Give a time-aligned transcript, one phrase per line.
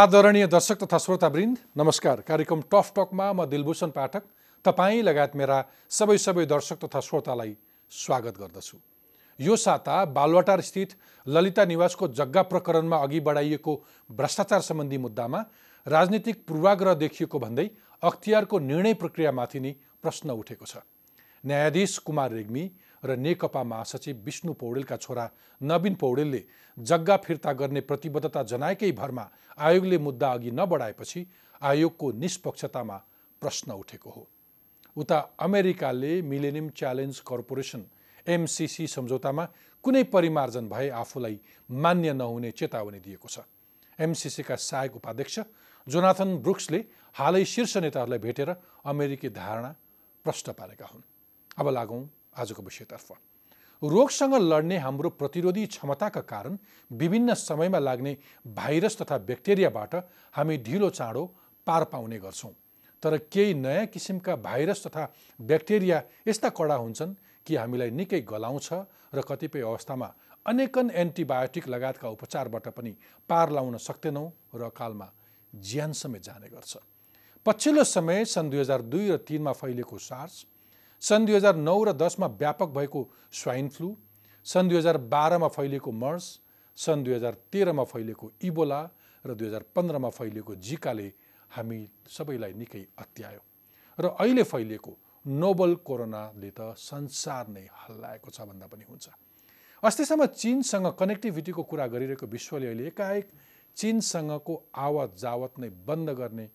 [0.00, 4.22] आदरणीय दर्शक तथा श्रोतावृन्द नमस्कार। कार्यक्रम टफ टकमा म दिलभूषण पाठक
[4.64, 5.58] तपाईँ लगायत मेरा
[5.90, 7.52] सबै सबै दर्शक तथा श्रोतालाई
[7.92, 8.78] स्वागत गर्दछु।
[9.38, 10.96] यो साता बालवाटार स्थित
[11.26, 13.74] ललिता निवासको जग्गा प्रकरणमा अघि बढाइएको
[14.10, 15.44] भ्रष्टाचार सम्बन्धी मुद्दामा
[15.86, 17.68] राजनीतिक पूर्वाग्रह देखिएको भन्दै
[18.02, 20.80] अख्तियारको निर्णय प्रक्रियामाथि नै प्रश्न उठेको छ।
[21.44, 22.64] न्यायाधीश कुमार रेग्मी
[23.02, 25.28] र नेकपा महासचिव विष्णु पौडेलका छोरा
[25.60, 26.40] नवीन पौडेलले
[26.80, 31.26] जग्गा फिर्ता गर्ने प्रतिबद्धता जनाएकै भरमा आयोगले मुद्दा अघि नबढाएपछि
[31.62, 32.96] आयोगको निष्पक्षतामा
[33.42, 34.28] प्रश्न उठेको हो।
[34.96, 37.84] उता अमेरिकाले मिलेनियम च्यालेन्ज कर्पोरेसन
[38.26, 39.44] एमसिसी सम्झौतामा
[39.84, 41.40] कुनै परिमार्जन भए आफूलाई
[41.70, 43.40] मान्य नहुने चेतावनी दिएको छ।
[43.98, 45.38] एमसिसीका सहायक उपाध्यक्ष
[45.86, 49.74] जोनाथन ब्रुक्सले हालै शीर्ष नेताहरूलाई भेटेर अमेरिकी धारणा
[50.24, 51.02] प्रश्न पारेका हुन्।
[51.58, 52.02] अब लागौँ
[52.36, 53.08] आजको विषयतर्फ।
[53.82, 56.56] रोगसँग लड्ने हाम्रो प्रतिरोधी क्षमताका कारण
[56.90, 58.16] विभिन्न समयमा लाग्ने
[58.54, 59.94] भाइरस तथा ब्याक्टेरियाबाट
[60.34, 61.24] हामी ढिलो चाँडो
[61.66, 62.52] पार पाउने गर्छौँ।
[63.02, 65.08] तर केही नयाँ किसिमका भाइरस तथा
[65.40, 67.14] ब्याक्टेरिया यस्ता कडा हुन्छन्
[67.46, 68.68] कि हामीलाई निकै गलाउँछ
[69.14, 70.12] र कतिपय अवस्थामा
[70.46, 72.94] अनेकन एन्टिबायोटिक लगायतका उपचारबाट पनि
[73.28, 75.08] पार लाउन सक्दैनौँ र कालमा
[75.52, 76.76] ज्यान समेत जाने गर्छ।
[77.46, 80.44] पछिल्लो समय सन् दुई हजार दुई र तिनमा फैलिएको सार्स
[81.02, 83.00] सन् दुई हजार नौ र दसमा व्यापक भएको
[83.32, 83.96] स्वाइन फ्लू
[84.46, 86.26] सन् दुई हजार बाह्रमा फैलिएको मर्स
[86.78, 88.80] सन् दुई हजार तेह्रमा फैलिएको इबोला
[89.24, 91.12] र दुई हजार पन्ध्रमा फैलिएको जिकाले
[91.50, 93.40] हामी सबैलाई निकै अत्यायो।
[93.98, 94.92] र अहिले फैलिएको
[95.24, 99.08] नोबल कोरोनाले त संसार नै हल्लाएको छ भन्दा पनि हुन्छ।
[99.82, 103.26] अस्तिसम्म चिनसँग कनेक्टिभिटीको कुरा गरिरहेको विश्वले अहिले एकाएक
[103.76, 106.48] चिनसँगको आवत जावत नै बन्द गर्ने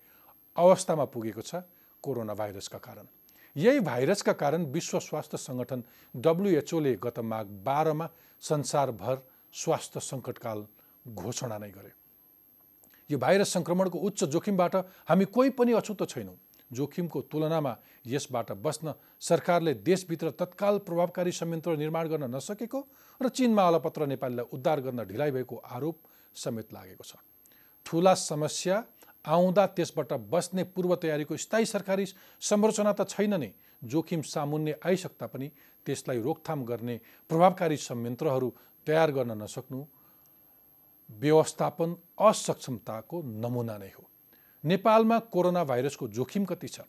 [0.56, 1.62] अवस्थामा पुगेको छ
[2.04, 3.08] कोरोना भाइरसका कारण।
[3.56, 5.84] यही भाइरसका कारण विश्व स्वास्थ्य सङ्गठन
[6.16, 8.08] डब्लुएचओले गत माघ बाह्रमा
[8.44, 9.22] संसारभर
[9.54, 10.66] स्वास्थ्य सङ्कटकाल
[11.06, 11.92] घोषणा नै गरे।
[13.10, 14.76] यो भाइरस सङ्क्रमणको उच्च जोखिमबाट
[15.10, 16.36] हामी कोही पनि अछुतो छैनौँ।
[16.72, 17.76] जोखिमको तुलनामा
[18.08, 22.80] यसबाट बस्न सरकारले देशभित्र तत्काल प्रभावकारी संयन्त्र निर्माण गर्न नसकेको
[23.22, 25.98] र चिनमा अलपत्र नेपालीलाई उद्धार गर्न ढिलाइ भएको आरोप
[26.36, 27.16] समेत लागेको छ।
[27.86, 28.84] ठुला समस्या
[29.28, 32.06] आउँदा त्यसबाट बस्ने पूर्व तयारीको स्थायी सरकारी
[32.42, 33.52] संरचना त छैन नै।
[33.84, 35.48] जोखिम सामुन्य आइसक्दा पनि
[35.86, 37.00] त्यसलाई रोकथाम गर्ने
[37.30, 38.50] प्रभावकारी संयन्त्रहरू
[38.88, 39.86] तयार गर्न नसक्नु
[41.10, 44.04] व्यवस्थापन असक्षमताको नमुना नै हो।
[44.64, 46.80] नेपालमा कोरोना भाइरसको जोखिम कति छ?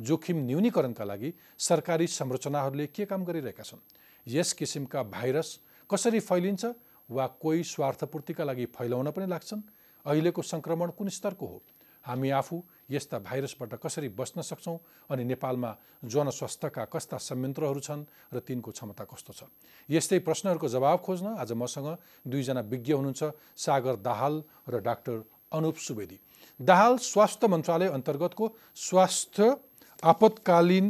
[0.00, 3.80] जोखिम न्यूनीकरणका लागि सरकारी संरचनाहरूले के काम गरिरहेका छन्?
[4.26, 5.58] यस किसिमका भाइरस
[5.90, 6.64] कसरी फैलिन्छ
[7.10, 9.62] वा कोही स्वार्थपूर्तिका लागि फैलाउन पनि लाग्छन्?
[10.06, 11.62] अहिलेको सङ्क्रमण कुन स्तरको हो?
[12.04, 14.78] हामी आफू यस्ता भाइरसबाट कसरी बस्न सक्छौँ
[15.10, 15.70] अनि नेपालमा
[16.04, 18.04] जनस्वास्थ्यका कस्ता संयन्त्रहरू छन्
[18.34, 19.40] र तिनको क्षमता कस्तो छ?
[19.88, 21.88] यस्तै प्रश्नहरूको जवाब खोज्न आज मसँग
[22.26, 23.22] दुईजना विज्ञ हुनुहुन्छ
[23.56, 25.16] सागर दाहाल र डाक्टर
[25.52, 26.18] अनुप सुवेदी।
[26.60, 28.44] दाहाल स्वास्थ्य मन्त्रालय अन्तर्गतको
[28.76, 29.56] स्वास्थ्य
[30.02, 30.86] आपतकालीन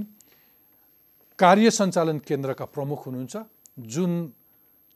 [1.39, 3.37] कार्य सञ्चालन केन्द्रका प्रमुख हुनुहुन्छ
[3.79, 4.13] जुन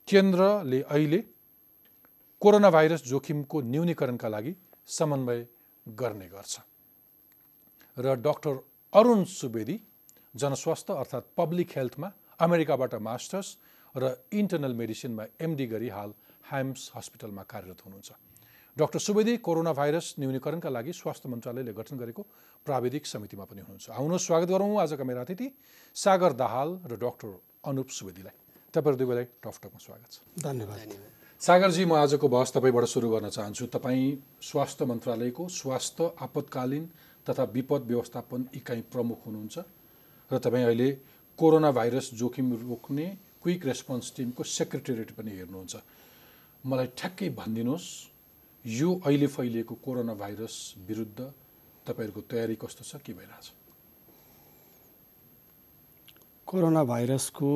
[0.08, 1.18] केन्द्रले अहिले
[2.42, 4.52] कोरोना भाइरस जोखिमको न्यूनीकरणका लागि
[4.88, 5.46] समन्वय
[5.86, 6.54] गर्ने गर्छ।
[7.96, 8.54] र डाक्टर
[8.92, 9.76] अरुण सुवेदी
[10.34, 12.08] जनस्वास्थ्य अर्थात् पब्लिक हेल्थमा
[12.40, 13.48] अमेरिकाबाट मास्टर्स
[13.94, 16.10] र इन्टरनल मेडिसिनमा एमडी गरी हाल
[16.50, 18.10] ह्याम्स हस्पिटलमा कार्यरत हुनुहुन्छ।
[18.76, 22.22] डाक्टर सुवेदी कोरोना भाइरस न्यूनीकरणका लागि स्वास्थ्य मन्त्रालयले गठन गरेको
[22.66, 25.48] प्राविधिक समितिमा पनि हुनुहुन्छ। आउनुहोस् स्वागत गरौँ आजका मेरा अतिथि
[25.96, 27.28] सागर दाहाल र डाक्टर
[27.64, 28.36] अनुप सुवेदीलाई।
[28.74, 34.16] तपाईँहरू दुवैलाई टकटकमा स्वागत छ। धन्यवाद। सागरजी म आजको बहस तपाईँबाट सुरु गर्न चाहन्छु। तपाईँ
[34.42, 36.84] स्वास्थ्य मन्त्रालयको स्वास्थ्य आपतकालीन
[37.26, 39.58] तथा विपद व्यवस्थापन इकाइ प्रमुख हुनुहुन्छ
[40.30, 40.90] र तपाईँ अहिले
[41.38, 43.06] कोरोना भाइरस जोखिम रोक्ने
[43.42, 45.76] क्विक रेस्पोन्स टिमको सेक्रेटेरिएट पनि हेर्नुहुन्छ।
[46.64, 47.88] मलाई ठ्याक्कै भनिदिनुहोस्
[48.64, 50.54] यो अहिले फैलिएको कोरोना भाइरस
[50.88, 51.20] विरुद्ध
[51.86, 53.46] तपाईँहरूको तयारी कस्तो छ के भइरहेछ?
[56.48, 57.52] कोरोना भाइरसको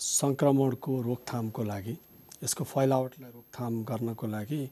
[0.00, 1.96] सङ्क्रमणको रोकथामको लागि
[2.42, 4.62] यसको फैलावटलाई रोकथाम गर्नको लागि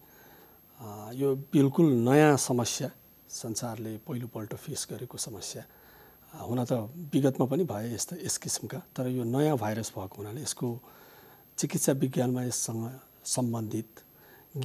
[1.20, 2.90] यो बिल्कुल नयाँ समस्या
[3.30, 5.62] संसारले पहिलोपल्ट फेस गरेको समस्या
[6.34, 6.72] हुन त
[7.12, 10.68] विगतमा पनि भए यस्ता यस किसिमका तर यो नयाँ भाइरस भएको हुनाले यसको
[11.58, 12.84] चिकित्सा विज्ञानमा यससँग
[13.36, 13.90] सम्बन्धित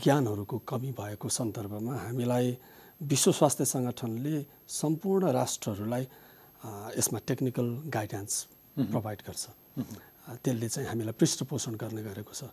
[0.04, 2.58] ज्ञानहरूको कमी भएको सन्दर्भमा हामीलाई
[3.02, 4.36] विश्व स्वास्थ्य सङ्गठनले
[4.82, 6.04] सम्पूर्ण राष्ट्रहरूलाई
[7.00, 8.34] यसमा टेक्निकल गाइडेन्स
[8.92, 9.44] प्रोभाइड गर्छ।
[10.44, 12.44] त्यसले चाहिँ हामीलाई पृष्ठपोषण गर्ने गरेको छ।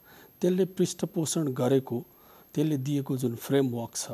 [0.41, 1.97] त्यसले पृष्ठपोषण गरेको
[2.55, 4.07] त्यसले दिएको जुन फ्रेमवर्क छ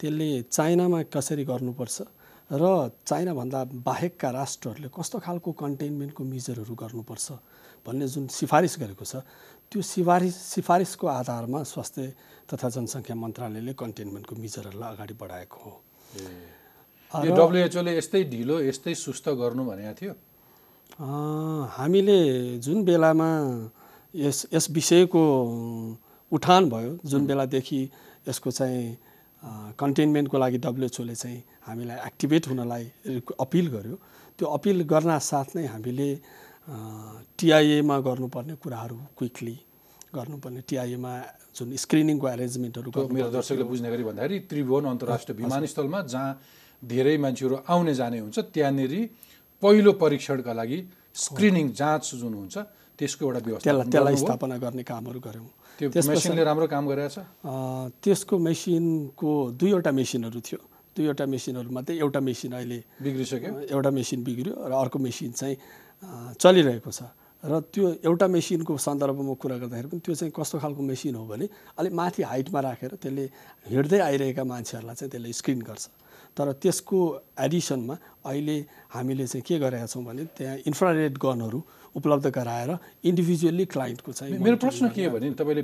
[0.00, 1.96] त्यसले चाइनामा कसरी गर्नुपर्छ
[2.50, 2.64] र
[3.04, 7.26] चाइनाभन्दा बाहेकका राष्ट्रहरूले कस्तो खालको कन्टेनमेन्टको मिजरहरू गर्नुपर्छ
[7.86, 9.20] भन्ने जुन सिफारिस गरेको छ
[9.68, 12.02] त्यो सिफारिस सिफारिसको आधारमा स्वास्थ्य
[12.48, 15.72] तथा जनसङ्ख्या मन्त्रालयले कन्टेनमेन्टको मिजरहरूलाई अगाडि बढाएको हो।
[17.36, 20.12] डब्लुएचओले यस्तै ढिलो यस्तै सुस्त गर्नु भनेको थियो?
[20.96, 22.18] हामीले
[22.58, 23.30] जुन बेलामा
[24.14, 25.22] यस यस विषयको
[26.32, 27.80] उठान भयो जुन बेलादेखि
[28.28, 28.96] यसको चाहिँ
[29.78, 32.84] कन्टेनमेन्टको लागि डब्लुएचओले चाहिँ हामीलाई एक्टिभेट हुनलाई
[33.40, 33.96] अपिल गर्यो।
[34.38, 36.08] त्यो अपिल गर्न साथ नै हामीले
[37.38, 39.56] टिआइएमा गर्नुपर्ने कुराहरू क्विकली
[40.14, 41.12] गर्नुपर्ने टिआइएमा
[41.56, 46.30] जुन स्क्रिनिङको एरेन्जमेन्टहरू मेरो दर्शकले बुझ्ने गरी भन्दाखेरि त्रिभुवन अन्तर्राष्ट्रिय विमानस्थलमा जहाँ
[46.82, 48.94] धेरै मान्छेहरू आउने जाने हुन्छ त्यहाँनिर
[49.62, 50.78] पहिलो परीक्षणका लागि
[51.14, 52.56] स्क्रिनिङ जाँच जुन हुन्छ
[52.98, 57.16] त्यसको एउटा व्यवस्था त्यसलाई स्थापना गर्ने कामहरू गऱ्यौँ। त्यो मेसिनले राम्रो काम गरेछ
[58.02, 60.60] त्यसको मेसिनको दुईवटा मेसिनहरू थियो।
[60.96, 65.56] दुईवटा मेसिनहरूमध्ये एउटा मेसिन अहिले बिग्रिसक्यो। एउटा मेसिन बिग्रियो र अर्को मेसिन चाहिँ
[66.42, 67.02] चलिरहेको छ।
[67.38, 71.46] र त्यो एउटा मेसिनको सन्दर्भमा कुरा गर्दाखेरि पनि त्यो चाहिँ कस्तो खालको मेसिन हो भने
[71.78, 73.24] अलिक माथि हाइटमा राखेर त्यसले
[73.70, 75.86] हिँड्दै आइरहेका मान्छेहरूलाई चाहिँ त्यसले स्क्रिन गर्छ।
[76.38, 76.98] तर त्यसको
[77.40, 77.94] एडिसनमा
[78.30, 78.56] अहिले
[78.94, 81.60] हामीले चाहिँ के गरेका छौँ भने त्यहाँ इन्फ्रारेड गनहरू
[81.98, 82.70] उपलब्ध गराएर
[83.10, 85.62] इन्डिभिजुअल्ली क्लाइन्टको चाहिँ मेरो प्रश्न के हो भने तपाईँले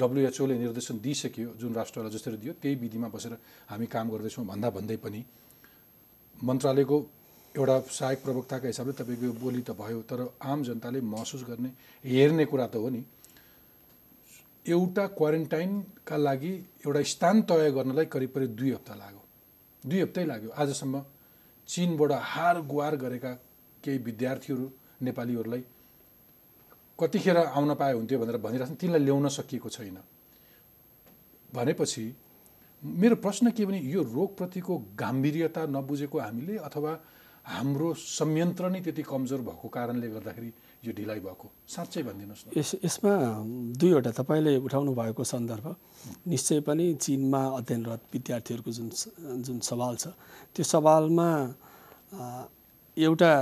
[0.00, 3.36] डब्लुएचओले निर्देशन दिइसक्यो जुन राष्ट्रलाई जसरी दियो त्यही विधिमा बसेर
[3.68, 5.24] हामी काम गर्दैछौँ भन्दा भन्दै पनि
[6.34, 6.96] मन्त्रालयको
[7.54, 11.70] एउटा सहायक प्रवक्ताका हिसाबले तपाईँको यो बोली त भयो तर आम जनताले महसुस गर्ने
[12.04, 13.02] हेर्ने कुरा त हो नि।
[14.66, 16.52] एउटा क्वारेन्टाइनका लागि
[16.84, 19.17] एउटा स्थान तय गर्नलाई करिब करिब दुई हप्ता लाग्यो।
[19.88, 20.94] दुई हप्तै लाग्यो। आजसम्म
[21.68, 23.32] चिनबाट हार गुहार गरेका
[23.82, 24.66] केही विद्यार्थीहरू
[25.02, 25.62] नेपालीहरूलाई
[26.98, 29.98] कतिखेर आउन पाए हुन्थ्यो भनेर भनिरहेछन् तिनलाई ल्याउन सकिएको छैन।
[31.52, 32.04] भनेपछि
[32.82, 36.92] मेरो प्रश्न के भने यो रोगप्रतिको गाम्भीर्यता नबुझेको हामीले अथवा
[37.46, 40.50] हाम्रो संयन्त्र नै त्यति कमजोर भएको कारणले गर्दाखेरि
[40.84, 41.46] यो ढिलाइ भएको?
[41.68, 43.12] साँच्चै भनिदिनुहोस् न। यस यसमा
[43.80, 45.66] दुईवटा तपाईँले उठाउनु भएको सन्दर्भ।
[46.30, 48.88] निश्चय पनि चिनमा अध्ययनरत विद्यार्थीहरूको जुन
[49.42, 50.14] जुन सवाल छ
[50.54, 51.28] त्यो सवालमा
[52.96, 53.32] एउटा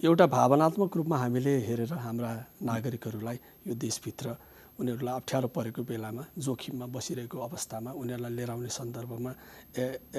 [0.00, 2.30] एउटा भावनात्मक रूपमा हामीले हेरेर हाम्रा
[2.68, 4.36] नागरिकहरूलाई यो देशभित्र
[4.76, 9.32] उनीहरूलाई अप्ठ्यारो परेको बेलामा जोखिममा बसिरहेको अवस्थामा उनीहरूलाई लिएर आउने सन्दर्भमा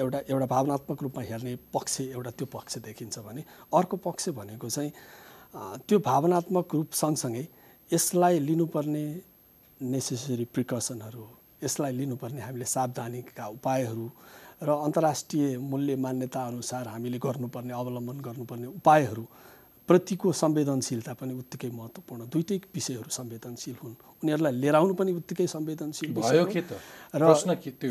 [0.00, 4.90] एउटा एउटा भावनात्मक रूपमा हेर्ने पक्ष एउटा त्यो पक्ष देखिन्छ भने अर्को पक्ष भनेको चाहिँ
[5.54, 7.44] त्यो भावनात्मक रूप सँगसँगै
[7.90, 9.04] यसलाई लिनुपर्ने
[9.80, 11.24] नेसेसरी प्रिकसनहरू
[11.62, 14.06] यसलाई लिनुपर्ने हामीले सावधानीका उपायहरू
[14.62, 19.24] र अन्तर्राष्ट्रिय मूल्य मान्यता अनुसार हामीले गर्नुपर्ने अवलम्बन गर्नुपर्ने उपायहरू
[19.86, 26.10] प्रतिको संवेदनशीलता पनि उत्तिकै महत्त्वपूर्ण। दुइटै विषयहरू संवेदनशील हुन्। उनीहरूलाई लिएर आउनु पनि उत्तिकै संवेदनशील
[26.14, 26.72] विषय भयो हो। के त?
[27.14, 27.22] र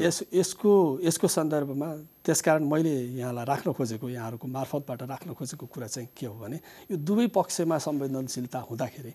[0.04, 0.72] यस यसको
[1.08, 1.90] यसको सन्दर्भमा
[2.26, 6.60] त्यसकारण मैले यहाँलाई राख्न खोजेको यहाँहरूको मार्फतबाट राख्न खोजेको कुरा चाहिँ के हो भने
[6.92, 9.14] यो दुवै पक्षमा संवेदनशीलता हुँदाखेरि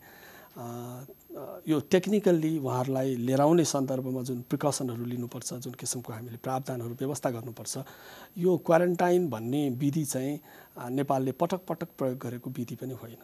[1.68, 7.74] यो टेक्निकल्ली उहाँहरूलाई लिएर आउने सन्दर्भमा जुन प्रिकसनहरू लिनुपर्छ जुन किसिमको हामीले प्रावधानहरू व्यवस्था गर्नुपर्छ
[8.38, 10.34] यो क्वारेन्टाइन भन्ने विधि चाहिँ
[10.76, 13.22] नेपालले पटक पटक प्रयोग गरेको विधि पनि होइन।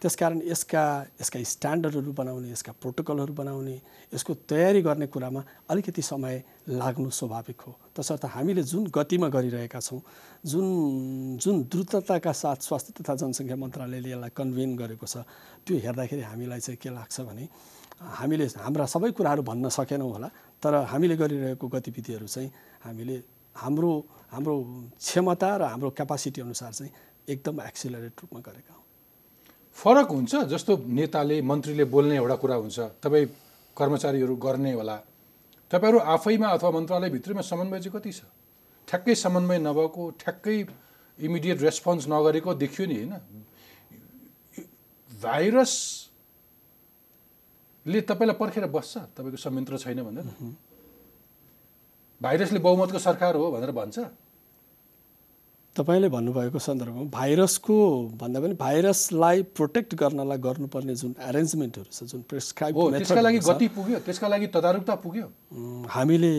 [0.00, 0.82] त्यसकारण यसका
[1.20, 3.74] यसका स्ट्यान्डर्डहरू बनाउने यसका प्रोटोकलहरू बनाउने
[4.14, 6.42] यसको तयारी गर्ने कुरामा अलिकति समय
[6.80, 10.00] लाग्नु स्वाभाविक हो। तसर्थ हामीले जुन गतिमा गरिरहेका छौँ
[10.46, 15.20] जुन जुन द्रुतताका साथ स्वास्थ्य तथा जनसङ्ख्या मन्त्रालयले यसलाई कन्भेन गरेको छ
[15.68, 17.44] त्यो हेर्दाखेरि हामीलाई चाहिँ के लाग्छ भने
[18.00, 20.28] हामीले हाम्रा सबै कुराहरू भन्न सकेनौँ होला
[20.64, 22.48] तर हामीले गरिरहेको गतिविधिहरू चाहिँ
[22.88, 23.16] हामीले
[23.54, 23.92] हाम्रो
[24.32, 24.54] हाम्रो
[24.98, 26.92] क्षमता र हाम्रो क्यापासिटी अनुसार चाहिँ
[27.28, 28.84] एकदम एक्सिलरेट रूपमा गरेका हौँ
[29.76, 33.26] फरक हुन्छ जस्तो नेताले मन्त्रीले बोल्ने एउटा कुरा हुन्छ तपाईँ
[33.76, 34.96] कर्मचारीहरू गर्ने होला।
[35.70, 38.20] तपाईँहरू आफैमा अथवा मन्त्रालयभित्रैमा समन्वय चाहिँ कति छ?
[38.88, 40.56] ठ्याक्कै समन्वय नभएको ठ्याक्कै
[41.18, 43.14] इमिडिएट रेस्पोन्स नगरेको देखियो नि होइन?
[45.10, 45.60] भाइरसले
[48.02, 50.26] तपाईँलाई पर्खेर बस्छ तपाईँको संयन्त्र छैन भनेर।
[52.20, 53.98] भाइरसले बहुमतको सरकार हो भनेर भन्छ।
[55.76, 57.74] तपाईँले भन्नुभएको सन्दर्भमा भाइरसको
[58.20, 63.98] भन्दा पनि भाइरसलाई प्रोटेक्ट गर्नलाई गर्नुपर्ने जुन एरेन्जमेन्टहरू छ जुन प्रेसक्राइब त्यसका लागि गति पुग्यो
[64.02, 65.26] त्यसका लागि तदारुकता पुग्यो।
[65.88, 66.34] हामीले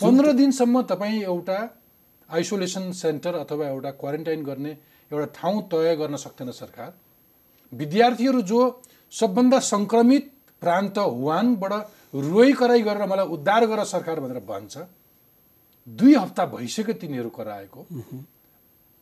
[0.00, 1.58] पन्ध्र दिनसम्म तपाईँ एउटा
[2.28, 4.72] आइसोलेसन सेन्टर अथवा एउटा क्वारेन्टाइन गर्ने
[5.10, 6.92] एउटा ठाउँ तय गर्न सक्दैन सरकार।
[7.72, 8.60] विद्यार्थीहरू जो
[9.12, 10.30] सबभन्दा सङ्क्रमित
[10.62, 11.72] प्रान्त हुवानबाट
[12.14, 14.74] रोइ कराई गरेर मलाई उद्धार गर सरकार भनेर भन्छ
[15.88, 17.80] दुई हप्ता भइसक्यो तिनीहरू कराएको।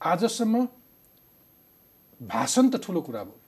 [0.01, 0.67] आजसम्म
[2.21, 3.39] भाषण त ठुलो कुरा भयो।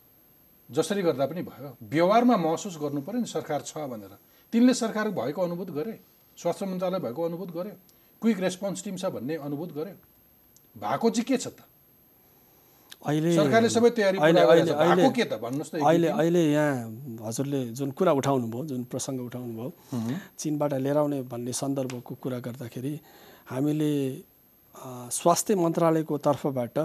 [0.69, 4.19] जसरी गर्दा पनि भयो। व्यवहारमा महसुस गर्नु पऱ्यो नि सरकार छ भनेर।
[4.53, 5.99] तिनले सरकार भएको अनुभूत गरे।
[6.39, 7.75] स्वास्थ्य मन्त्रालय भएको अनुभूत गर्यो
[8.23, 9.97] क्विक रेस्पोन्स टिम छ भन्ने अनुभूत गर्यो
[10.77, 11.63] भएको चाहिँ के छ त?
[12.99, 15.39] अहिले सरकारले सबै तयारी अहिले के त?
[15.39, 19.71] भन्नुहोस् एक अहिले अहिले यहाँ हजुरले जुन कुरा उठाउनु भयो जुन प्रसङ्ग उठाउनु भयो
[20.39, 22.95] चिनबाट लिएर आउने भन्ने सन्दर्भको कुरा गर्दाखेरि
[23.51, 23.93] हामीले
[25.19, 26.77] स्वास्थ्य मन्त्रालयको तर्फबाट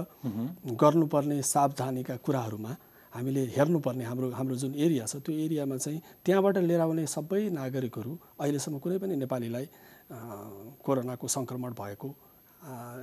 [0.82, 2.72] गर्नुपर्ने सावधानीका कुराहरूमा
[3.14, 8.12] हामीले हेर्नुपर्ने हाम्रो हाम्रो जुन एरिया छ त्यो एरियामा चाहिँ त्यहाँबाट लिएर आउने सबै नागरिकहरू
[8.42, 9.66] अहिलेसम्म कुनै पनि नेपालीलाई
[10.86, 12.10] कोरोनाको सङ्क्रमण भएको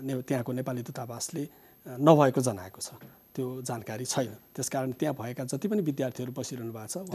[0.07, 1.43] ने त्यहाँको नेपाली दूतावासले
[1.87, 2.89] नभएको जनाएको छ।
[3.35, 7.07] त्यो जानकारी छैन। त्यसकारण त्यहाँ भएका जति पनि विद्यार्थीहरू बसिरहनु भएको छ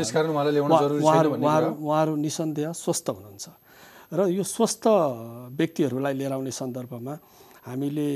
[1.44, 3.46] उहाँहरू- उहाँहरू निसन्देह स्वस्थ हुनुहुन्छ।
[4.12, 4.84] र यो स्वस्थ
[5.58, 7.14] व्यक्तिहरूलाई लिएर आउने सन्दर्भमा
[7.66, 8.10] हामीले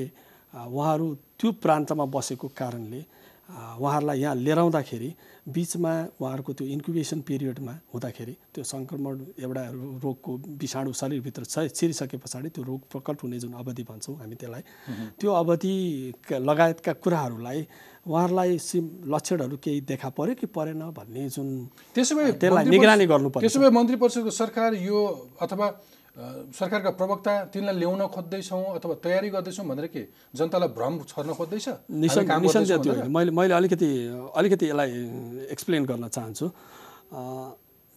[0.53, 1.08] उहाँहरू
[1.39, 3.01] त्यो प्रान्तमा बसेको कारणले
[3.77, 5.10] उहाँहरूलाई यहाँ लिएर आउँदाखेरि
[5.50, 9.63] बिचमा उहाँहरूको त्यो इन्क्युबेसन पिरियडमा हुँदाखेरि त्यो सङ्क्रमण एउटा
[10.03, 14.63] रोगको विषाणु शरीरभित्र छ छिरिसके पछाडि त्यो रोग प्रकट हुने जुन अवधि भन्छौँ हामी त्यसलाई
[15.20, 15.74] त्यो अवधि
[16.41, 17.60] लगायतका कुराहरूलाई
[18.08, 21.48] उहाँहरूलाई सिम लक्षणहरू केही देखा पर्यो कि परेन भन्ने जुन
[21.96, 24.98] त्यसो भए त्यसलाई निगरानी परिषद- गर्नुपर्छ। त्यसो भए मन्त्री परिषदको सरकार यो
[25.41, 25.68] अथवा
[26.20, 30.04] सरकारका प्रवक्ता तिनलाई ल्याउन खोज्दैछौँ अथवा तयारी गर्दैछौँ भनेर के?
[30.36, 31.68] जनतालाई भ्रम छर्न खोज्दैछ?
[31.90, 33.90] मैले मैले अलिकति
[34.36, 34.92] अलिकति यसलाई
[35.54, 36.46] एक्सप्लेन गर्न चाहन्छु।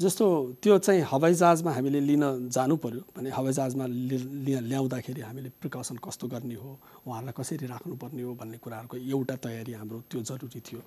[0.00, 0.26] जस्तो
[0.62, 6.70] त्यो चाहिँ हवाईजहाजमा हामीले लिन जानु पर्यो भने हवाईजहाजमा ल्याउँदाखेरि हामीले प्रिकसन कस्तो गर्ने हो?
[7.06, 10.80] उहाँहरूलाई कसरी राख्नुपर्ने हो भन्ने कुराहरूको एउटा तयारी हाम्रो त्यो जरुरी थियो।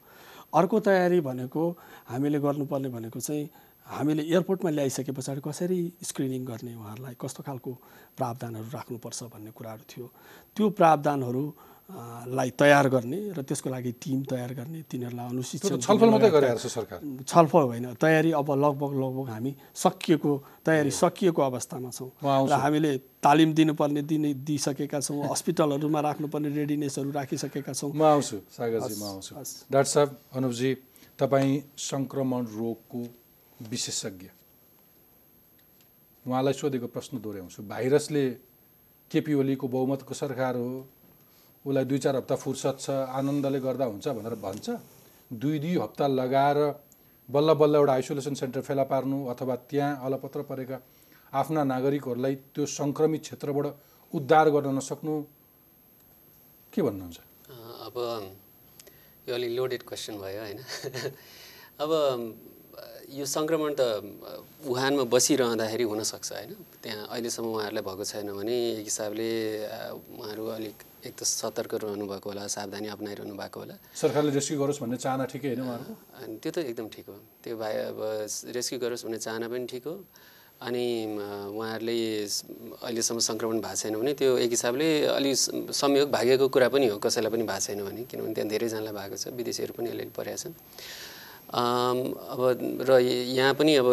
[0.56, 1.64] अर्को तयारी भनेको
[2.12, 3.44] हामीले गर्नुपर्ने भनेको चाहिँ
[3.86, 7.72] हामीले एयरपोर्टमा ल्याइसके पछाडि कसरी स्क्रिनिङ गर्ने उहाँहरूलाई कस्तो खालको
[8.18, 10.06] प्रावधानहरू राख्नुपर्छ भन्ने कुराहरू थियो।
[10.58, 11.44] त्यो प्रावधानहरू
[11.86, 17.00] लाई तयार गर्ने र त्यसको लागि टिम तयार गर्ने तिनीहरूलाई अनुशिक्षण छलफल मात्रै छ सरकार।
[17.30, 20.32] छलफल होइन। तयारी अब लगभग लगभग हामी सकिएको
[20.66, 27.74] तयारी सकिएको अवस्थामा छौँ। र हामीले तालिम दिनुपर्ने दिने दिइसकेका छौँ हस्पिटलहरूमा राख्नुपर्ने रेडिनेसहरू राखिसकेका
[27.78, 29.32] छौँ। म आउँछु सागरजी म आउँछु।
[29.70, 30.72] डाक्टर साहब अनुपजी
[31.22, 33.02] तपाईँ सङ्क्रमण रोगको
[33.62, 34.28] विशेषज्ञ।
[36.26, 38.30] उहाँलाई सोधेको प्रश्न दोहोऱ्याउँछु। भाइरसले
[39.12, 40.88] केपी ओलीको बहुमतको सरकार हो
[41.66, 44.70] उसलाई दुई चार हप्ता फुर्सद छ आनन्दले गर्दा हुन्छ भनेर भन्छ।
[45.32, 46.58] दुई दुई हप्ता लगाएर
[47.30, 50.78] बल्ल बल्ल एउटा आइसोलेसन सेन्टर फेला पार्नु अथवा त्यहाँ अलपत्र परेका
[51.34, 53.66] आफ्ना नागरिकहरूलाई त्यो सङ्क्रमित क्षेत्रबाट
[54.14, 55.14] उद्धार गर्न नसक्नु
[56.74, 57.18] के भन्नुहुन्छ?
[57.88, 57.96] अब
[59.28, 60.60] यो अलिक लोडेड क्वेसन भयो होइन?
[61.84, 61.92] अब
[63.14, 63.82] यो सङ्क्रमण त
[64.66, 66.52] वुहानमा बसिरहँदाखेरि हुनसक्छ होइन?
[66.82, 69.30] त्यहाँ अहिलेसम्म उहाँहरूलाई भएको छैन भने एक हिसाबले
[70.18, 74.98] उहाँहरू अलिक एक त सतर्क रहनुभएको होला सावधानी अप्नाइरहनु भएको होला। सरकारले रेस्क्यु गरोस् भन्ने
[74.98, 75.94] चाहना ठिकै होइन उहाँहरूको?
[76.18, 78.00] अनि त्यो त एकदम ठिक हो। त्यो भए अब
[78.58, 79.96] रेस्क्यु गरोस् भन्ने चाहना पनि ठिक हो।
[80.66, 80.86] अनि
[81.52, 81.98] उहाँहरूले
[82.82, 87.32] अहिलेसम्म सङ्क्रमण भएको छैन भने त्यो एक हिसाबले अलि संयोग भाग्यको कुरा पनि हो कसैलाई
[87.32, 90.56] पनि भएको छैन भने किनभने त्यहाँ धेरैजनालाई भएको छ विदेशीहरू पनि अलिअलि परेका छन्।
[91.56, 93.88] अब र यहाँ पनि अब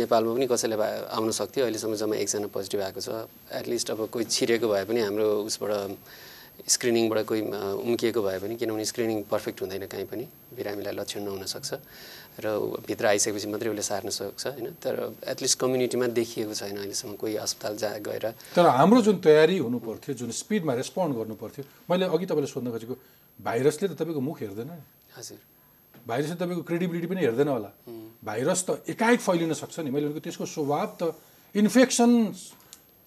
[0.00, 3.08] नेपालमा पनि कसैलाई भए आउन सक्थ्यो। अहिलेसम्म जम्मा एकजना पोजिटिभ आएको छ।
[3.52, 5.72] एटलिस्ट अब कोही छिरेको भए पनि हाम्रो उसबाट
[6.60, 7.42] स्क्रिनिङबाट कोही
[7.84, 10.24] उम्किएको भए पनि किनभने स्क्रिनिङ पर्फेक्ट हुँदैन कहीँ पनि।
[10.56, 11.70] बिरामीलाई लक्षण नहुनसक्छ
[12.40, 12.46] र
[12.88, 14.66] भित्र आइसकेपछि मात्रै उसले सार्न सक्छ होइन?
[14.80, 18.24] तर एटलिस्ट कम्युनिटीमा देखिएको छैन अहिलेसम्म कोही अस्पताल जा गएर।
[18.56, 22.72] तर हाम्रो जुन तयारी हुनु पर्थ्यो जुन स्पिडमा रेस्पोन्ड गर्नु पर्थ्यो मैले अघि तपाईँले सोध्न
[22.72, 22.94] खोजेको
[23.38, 24.70] भाइरसले त तपाईँको मुख हेर्दैन।
[25.16, 25.59] हजुर।
[26.10, 27.70] भाइरसले तपाईँको क्रेडिबिलिटी पनि हेर्दैन होला।
[28.20, 31.02] भाइरस त एकाएक फैलिन सक्छ नि। मैले भनेको त्यसको स्वभाव त
[31.54, 32.10] इन्फेक्सन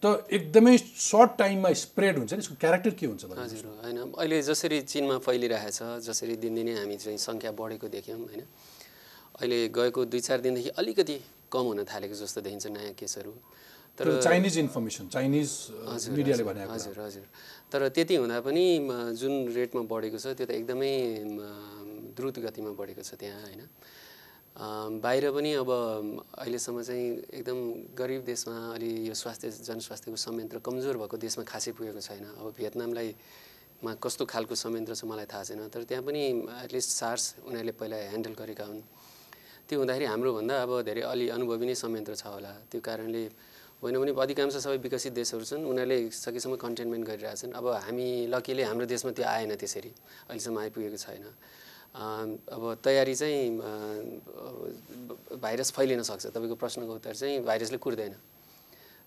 [0.04, 4.42] त एकदमै सर्ट टाइममा स्प्रेड हुन्छ नि। यसको क्यारेक्टर के हुन्छ भने हजुर होइन। अहिले
[4.42, 8.42] जसरी चिनमा फैलिरहेछ जसरी दिनदिनै हामी चाहिँ सङ्ख्या बढेको देख्यौँ होइन।
[9.40, 11.18] अहिले गएको दुई चार दिनदेखि अलिकति
[11.54, 13.34] कम हुन थालेको जस्तो देखिन्छ नयाँ केसहरू।
[13.94, 15.50] तर चाइनिज इन्फर्मेसन चाइनिज
[16.18, 17.26] मिडियाले कुरा। हजुर हजुर।
[17.72, 18.66] तर त्यति हुँदा पनि
[19.14, 20.94] जुन रेटमा बढेको छ त्यो त एकदमै
[22.14, 23.62] द्रुत गतिमा बढेको छ त्यहाँ होइन?
[25.02, 25.70] बाहिर पनि अब
[26.38, 27.08] अहिलेसम्म चाहिँ
[27.42, 27.58] एकदम
[27.98, 33.10] गरिब देशमा अलि यो स्वास्थ्य जनस्वास्थ्यको संयन्त्र कमजोर भएको देशमा खासै पुगेको छैन। अब भियतनामलाई
[33.82, 36.22] मा कस्तो खालको संयन्त्र छ मलाई थाहा छैन। तर त्यहाँ पनि
[36.70, 38.82] एटलिस्ट सार्स उनीहरूले पहिला ह्यान्डल गरेका हुन्।
[39.68, 43.24] त्यो हुँदाखेरि हाम्रोभन्दा अब धेरै अलि अनुभवी नै संयन्त्र छ होला। त्यो कारणले
[43.82, 48.86] होइन भने अधिकांश सबै विकसित देशहरू छन्। उनीहरूले सकेसम्म कन्टेनमेन्ट गरिरहेछन्। अब हामी लकीले हाम्रो
[48.86, 49.92] देशमा त्यो आएन त्यसरी।
[50.30, 51.26] अहिलेसम्म आइपुगेको छैन।
[51.94, 53.50] अब तयारी चाहिँ
[55.38, 58.14] भाइरस फैलिन सक्छ। तपाईँको प्रश्नको उत्तर चाहिँ भाइरसले कुर्दैन।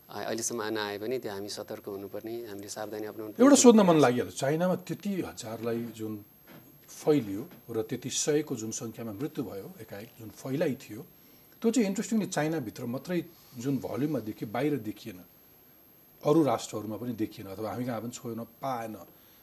[0.06, 4.74] अहिलेसम्म नआए पनि त्यो हामी सतर्क हुनुपर्ने हामीले सावधानी अप्नाउनु। एउटा सोध्न मन लागिहाल्यो चाइनामा
[4.86, 6.12] त्यति हजारलाई जुन
[6.86, 7.42] फैलियो
[7.74, 11.02] र त्यति सयको जुन सङ्ख्यामा मृत्यु भयो एकाएक जुन फैलाइ थियो
[11.58, 13.18] त्यो चाहिँ इन्ट्रेस्टिङली चाइनाभित्र मात्रै
[13.58, 15.18] जुन भल्युममा देखियो बाहिर देखिएन।
[16.22, 18.94] अरू राष्ट्रहरूमा पनि देखिएन अथवा हामी कहाँ पनि छोड्न पाएन।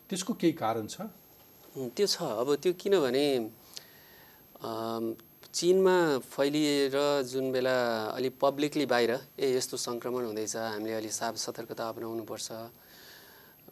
[0.09, 1.11] त्यसको केही कारण छ?
[1.73, 3.25] त्यो छ। अब त्यो किनभने
[5.53, 5.97] चिनमा
[6.33, 6.95] फैलिएर
[7.29, 7.77] जुन बेला
[8.17, 12.47] अलि पब्लिकली बाहिर ए यस्तो सङ्क्रमण हुँदैछ हामीले अलि साव सतर्कता अपनाउनुपर्छ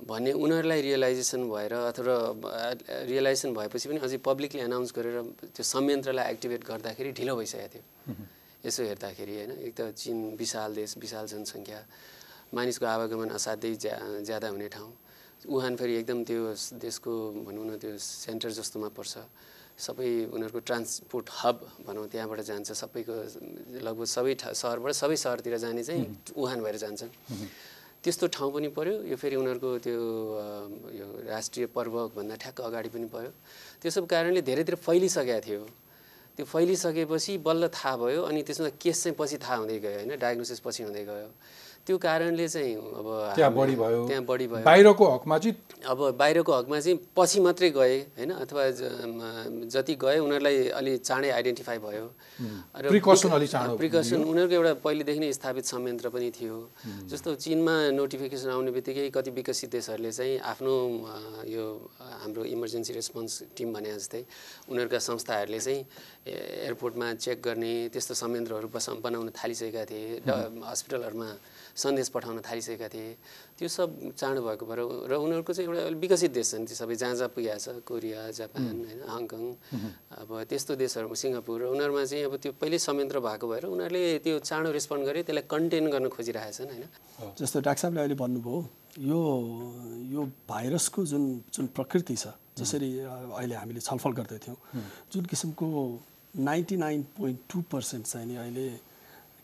[0.10, 2.16] भन्ने उनीहरूलाई रियलाइजेसन भएर अथवा
[3.10, 5.18] रियलाइजेसन भएपछि पनि अझै पब्लिकली एनाउन्स गरेर
[5.54, 7.84] त्यो संयन्त्रलाई एक्टिभेट गर्दाखेरि ढिलो भइसकेको थियो।
[8.66, 11.80] यसो हेर्दाखेरि होइन एक त चिन विशाल देश विशाल जनसङ्ख्या
[12.54, 14.92] मानिसको आवागमन असाध्यै ज्या ज्यादा हुने ठाउँ।
[15.46, 16.42] वुहान फेरि एकदम त्यो
[16.78, 17.12] देशको
[17.48, 19.14] भनौँ न त्यो सेन्टर जस्तोमा पर्छ।
[19.82, 21.58] सबै उनीहरूको ट्रान्सपोर्ट हब
[21.88, 23.16] भनौँ त्यहाँबाट जान्छ। सबैको
[23.82, 26.06] लगभग सबै सहरबाट सबै सहरतिर जाने चाहिँ
[26.38, 27.12] वुहान भएर जान्छन्
[28.02, 29.98] त्यस्तो ठाउँ पनि पर्यो। यो फेरि उनीहरूको त्यो
[30.94, 33.32] यो राष्ट्रिय पर्वभन्दा ठ्याक्क अगाडि पनि पर्यो।
[33.82, 35.64] त्यो सब कारणले धेरैतिर फैलिसकेको थियो।
[36.38, 40.12] त्यो फैलिसकेपछि बल्ल थाहा भयो अनि त्यसमा केस चाहिँ पछि थाहा हुँदै गयो होइन?
[40.18, 41.30] डायग्नोसिस पछि हुँदै गयो।
[41.82, 46.52] त्यो कारणले चाहिँ अब त्यहाँ बढी भयो। त्यहाँ बढी भयो। बाहिरको हकमा चाहिँ अब बाहिरको
[46.54, 48.32] हकमा चाहिँ पछि मात्रै गए होइन?
[48.38, 48.62] अथवा
[49.66, 52.06] जति गए उनीहरूलाई अलि चाँडै आइडेन्टिफाई भयो।
[52.86, 56.58] र चाँडो प्रिकसन उनीहरूको एउटा पहिलेदेखि नै स्थापित संयन्त्र पनि थियो।
[57.10, 60.74] जस्तो चिनमा नोटिफिकेसन आउने बित्तिकै कति विकसित देशहरूले चाहिँ आफ्नो
[61.50, 61.66] यो
[62.22, 64.22] हाम्रो इमर्जेन्सी रेस्पोन्स टिम भने जस्तै
[64.70, 65.82] उनीहरूका संस्थाहरूले चाहिँ
[66.30, 70.30] एयरपोर्टमा चेक गर्ने त्यस्तो संयन्त्रहरू बस बनाउन थालिसकेका थिए र
[70.62, 71.30] हस्पिटलहरूमा
[71.76, 73.16] सन्देश पठाउन थालिसकेका थिए।
[73.58, 77.16] त्यो सब चाँडो भएको भएर र उनीहरूको चाहिँ एउटा विकसित देश छन् ती सबै जहाँ
[77.16, 79.44] जहाँ पुगेको छ कोरिया जापान होइन हङकङ
[80.22, 84.40] अब त्यस्तो देशहरू सिङ्गापुर र उनीहरूमा चाहिँ अब त्यो पहिल्यै संयन्त्र भएको भएर उनीहरूले त्यो
[84.40, 86.84] चाँडो रेस्पोन्ड गरे त्यसलाई कन्टेन गर्न खोजिरहेछन् होइन।
[87.40, 88.58] जस्तो डाक्टर साहबले अहिले भन्नुभयो
[89.08, 89.20] यो
[90.12, 92.90] यो भाइरसको जुन जुन प्रकृति छ जसरी
[93.40, 94.58] अहिले हामीले छलफल गर्दै थियौँ
[95.14, 95.68] जुन किसिमको
[96.36, 98.68] ninety nine point two percent चाहिँ नि अहिले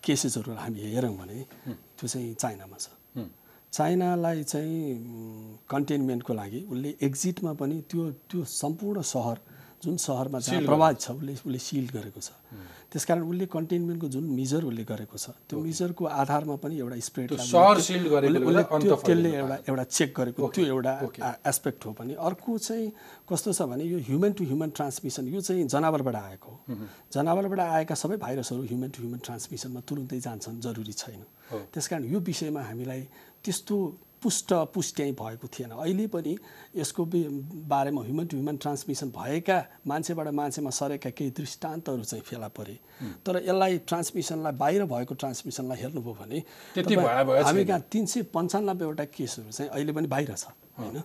[0.04, 1.40] केसेसहरू हामी हेऱ्यौँ भने
[1.98, 2.88] त्यो चाहिँ चाइनामा छ।
[3.74, 9.38] चाइनालाई चाहिँ कन्टेनमेन्टको लागि उसले एक्जिटमा पनि त्यो त्यो सम्पूर्ण सहर
[9.84, 12.30] जुन सहरमा जहाँ प्रभावित छ उसले उसले सिल गरेको छ।
[12.92, 19.32] त्यसकारण उसले कन्टेनमेन्टको जुन मिजर उसले गरेको छ त्यो मिजरको आधारमा पनि एउटा स्प्रेड त्यसले
[19.38, 20.94] एउटा एउटा चेक गरेको त्यो एउटा
[21.52, 22.88] एस्पेक्ट हो भने अर्को चाहिँ
[23.30, 26.58] कस्तो छ भने यो ह्युमन टु ह्युमन ट्रान्समिसन यो चाहिँ जनावरबाट आएको हो।
[27.14, 31.22] जनावरबाट आएका सबै भाइरसहरू ह्युमन टु ह्युमन ट्रान्समिसनमा तुरुन्तै जान्छन् जरुरी छैन।
[31.74, 33.02] त्यसकारण यो विषयमा हामीलाई
[33.44, 33.76] त्यस्तो
[34.24, 36.38] पुष्ट पुष्ट्याइ भएको थिएन। अहिले पनि
[36.76, 42.80] यसको बारेमा ह्युमन टु ह्युमन ट्रान्समिसन भएका मान्छेबाट मान्छेमा सरेका केही दृष्टान्तहरू चाहिँ फेला परे।
[43.26, 46.40] तर यसलाई ट्रान्समिसनलाई बाहिर भएको ट्रान्समिसनलाई हेर्नुभयो भने
[47.44, 50.46] हामी। कहाँ तिन सय पन्चानब्बेवटा केसहरू चाहिँ अहिले पनि बाहिर छ
[50.80, 51.02] होइन?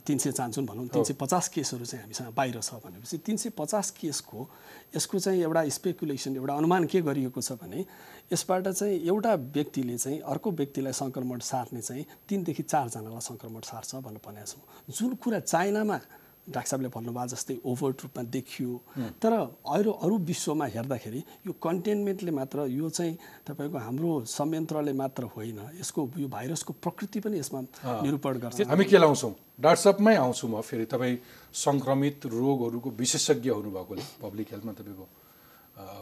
[0.00, 3.50] तिन सय चाहन्छौँ भनौँ तिन सय पचास केसहरू चाहिँ हामीसँग बाहिर छ भनेपछि तिन सय
[3.58, 4.48] पचास केसको
[4.96, 7.84] यसको चाहिँ एउटा स्पेकुलेसन एउटा अनुमान के गरिएको छ भने
[8.32, 14.20] यसबाट चाहिँ एउटा व्यक्तिले चाहिँ अर्को व्यक्तिलाई सङ्क्रमण सार्ने चाहिँ तिनदेखि चारजनालाई सङ्क्रमण सार्छ भनेर
[14.26, 15.98] भनेको छौँ। जुन कुरा चाइनामा
[16.44, 18.70] डाक्टर साहबले भन्नुभयो जस्तै ओभर रूपमा देखियो।
[19.16, 19.32] तर
[19.64, 23.16] अरू अरू विश्वमा हेर्दाखेरि यो कन्टेनमेन्टले मात्र यो चाहिँ
[23.48, 27.60] तपाईँको हाम्रो संयन्त्रले मात्र होइन। यसको यो भाइरसको प्रकृति पनि यसमा
[28.04, 29.32] निरूपण गर्छ। हामी के लाउँछौँ?
[29.60, 31.16] डाक्टर साहबमै आउँछु म फेरि। तपाईँ
[31.54, 35.06] सङ्क्रमित रोगहरूको विशेषज्ञ हुनुभएकोले पब्लिक हेल्थमा तपाईँको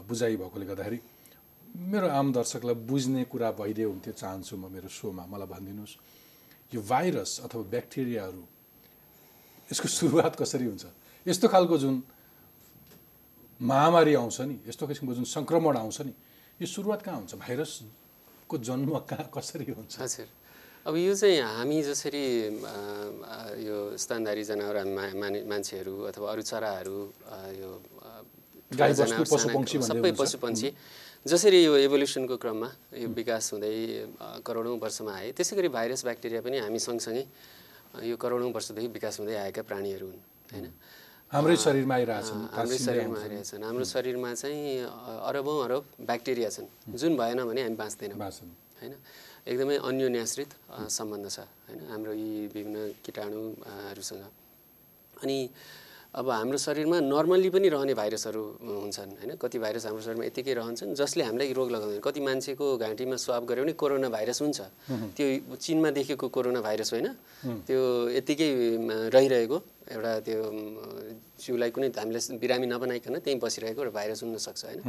[0.07, 0.99] बुझाइ भएकोले गर्दाखेरि
[1.73, 5.95] मेरो आम दर्शकलाई बुझ्ने कुरा भइदियो हुन्थ्यो चाहन्छु म मेरो सोमा। मलाई भनिदिनुहोस्
[6.75, 8.41] यो भाइरस अथवा ब्याक्टेरियाहरू
[9.73, 10.85] यसको सुरुवात कसरी हुन्छ?
[11.25, 11.95] यस्तो खालको जुन
[13.61, 16.13] महामारी आउँछ नि यस्तो किसिमको जुन सङ्क्रमण आउँछ नि
[16.61, 17.33] यो सुरुवात कहाँ हुन्छ?
[17.41, 19.93] भाइरसको जन्म कहाँ कसरी हुन्छ?
[19.99, 20.27] हजुर।
[20.85, 22.23] अब यो चाहिँ हामी जसरी
[23.65, 26.97] यो स्तनधारी जनावर मा- माने मान्छेहरू अथवा अरू चराहरू
[27.61, 27.69] यो
[28.73, 30.69] सबै हुन्छ। पशुपन्छी
[31.23, 33.73] जसरी यो एभोल्युसनको क्रममा यो विकास हुँदै
[34.43, 37.23] करोडौँ वर्षमा आए त्यसै गरी भाइरस ब्याक्टेरिया पनि हामी सँगसँगै
[38.01, 40.21] यो करोडौँ वर्षदेखि विकास हुँदै आएका प्राणीहरू हुन्
[40.53, 40.65] होइन?
[41.31, 44.85] हाम्रै शरीरमा आइरहेछन् हाम्रै शरीरमा आइरहेछन् हाम्रो शरीरमा चाहिँ
[45.29, 48.93] अरबौँ अरब ब्याक्टेरिया छन्। जुन भएन भने हामी बाँच्दैनौँ होइन?
[49.45, 50.51] एकदमै अन्योन्याश्रित
[50.89, 51.79] सम्बन्ध छ होइन?
[51.91, 54.23] हाम्रो यी विभिन्न किटाणुहरूसँग।
[55.21, 55.37] अनि
[56.13, 59.31] अब हाम्रो शरीरमा नर्मल्ली पनि रहने भाइरसहरू हुन्छन् होइन?
[59.41, 63.63] कति भाइरस हाम्रो शरीरमा यत्तिकै रहन्छन् जसले हामीलाई रोग लगाउँदैन कति मान्छेको घाँटीमा स्वाब गऱ्यो
[63.65, 64.59] भने कोरोना भाइरस हुन्छ।
[65.17, 67.07] त्यो चिनमा देखेको कोरोना भाइरस होइन?
[67.65, 67.81] त्यो
[68.13, 69.57] यत्तिकै म, रहिरहेको।
[69.89, 70.39] एउटा त्यो
[71.41, 74.81] जिउलाई कुनै हामीले बिरामी नबनाइकन त्यहीँ बसिरहेको एउटा भाइरस हुनसक्छ होइन?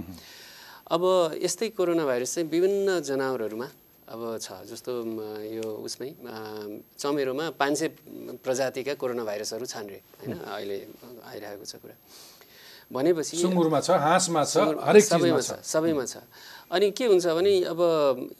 [0.92, 1.02] अब
[1.40, 3.68] यस्तै कोरोना भाइरस चाहिँ विभिन्न जनावरहरूमा
[4.04, 4.92] अब छ जस्तो
[5.56, 6.10] यो उसमै
[6.98, 7.88] चमेरोमा पाँच सय
[8.44, 10.32] प्रजातिका कोरोना भाइरसहरू छन् रे होइन?
[10.44, 10.78] अहिले
[11.24, 11.96] आइरहेको छ कुरा।
[12.92, 16.20] भनेपछि सुँगुरमा छ हाँसमा छ हरेक सबैमा छ। छ सबैमा छ।
[16.68, 17.80] अनि के हुन्छ भने अब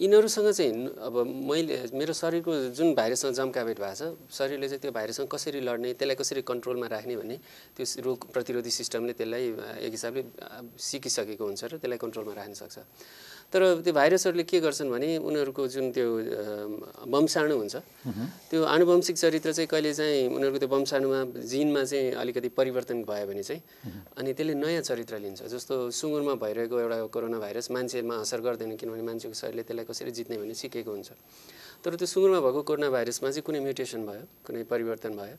[0.00, 1.14] यिनीहरूसँग चाहिँ अब
[1.48, 6.16] मैले मेरो शरीरको जुन भाइरससँग जम्काभेट भएको छ शरीरले चाहिँ त्यो भाइरससँग कसरी लड्ने त्यसलाई
[6.20, 7.37] कसरी कन्ट्रोलमा राख्ने भन्ने
[7.77, 9.44] त्यो रोग प्रतिरोधी सिस्टमले त्यसलाई
[9.81, 10.22] एक हिसाबले
[10.77, 12.77] सिकिसकेको हुन्छ र त्यसलाई कन्ट्रोलमा राख्न सक्छ।
[13.53, 16.09] तर त्यो भाइरसहरूले के गर्छन् भने उनीहरूको जुन त्यो
[17.07, 17.77] वंशाणु हुन्छ
[18.51, 23.43] त्यो आनुवंशिक चरित्र चाहिँ कहिले चाहिँ उनीहरूको त्यो वंशाणुमा जिनमा चाहिँ अलिकति परिवर्तन भयो भने
[23.43, 23.61] चाहिँ
[24.19, 29.03] अनि त्यसले नयाँ चरित्र लिन्छ। जस्तो सुँगुरमा भइरहेको एउटा कोरोना भाइरस मान्छेमा असर गर्दैन किनभने
[29.07, 31.11] मान्छेको शरीरले त्यसलाई कसरी जित्ने भन्ने सिकेको हुन्छ।
[31.85, 35.37] तर त्यो सुँगुरमा भएको कोरोना भाइरसमा चाहिँ कुनै म्युटेसन भयो कुनै परिवर्तन भयो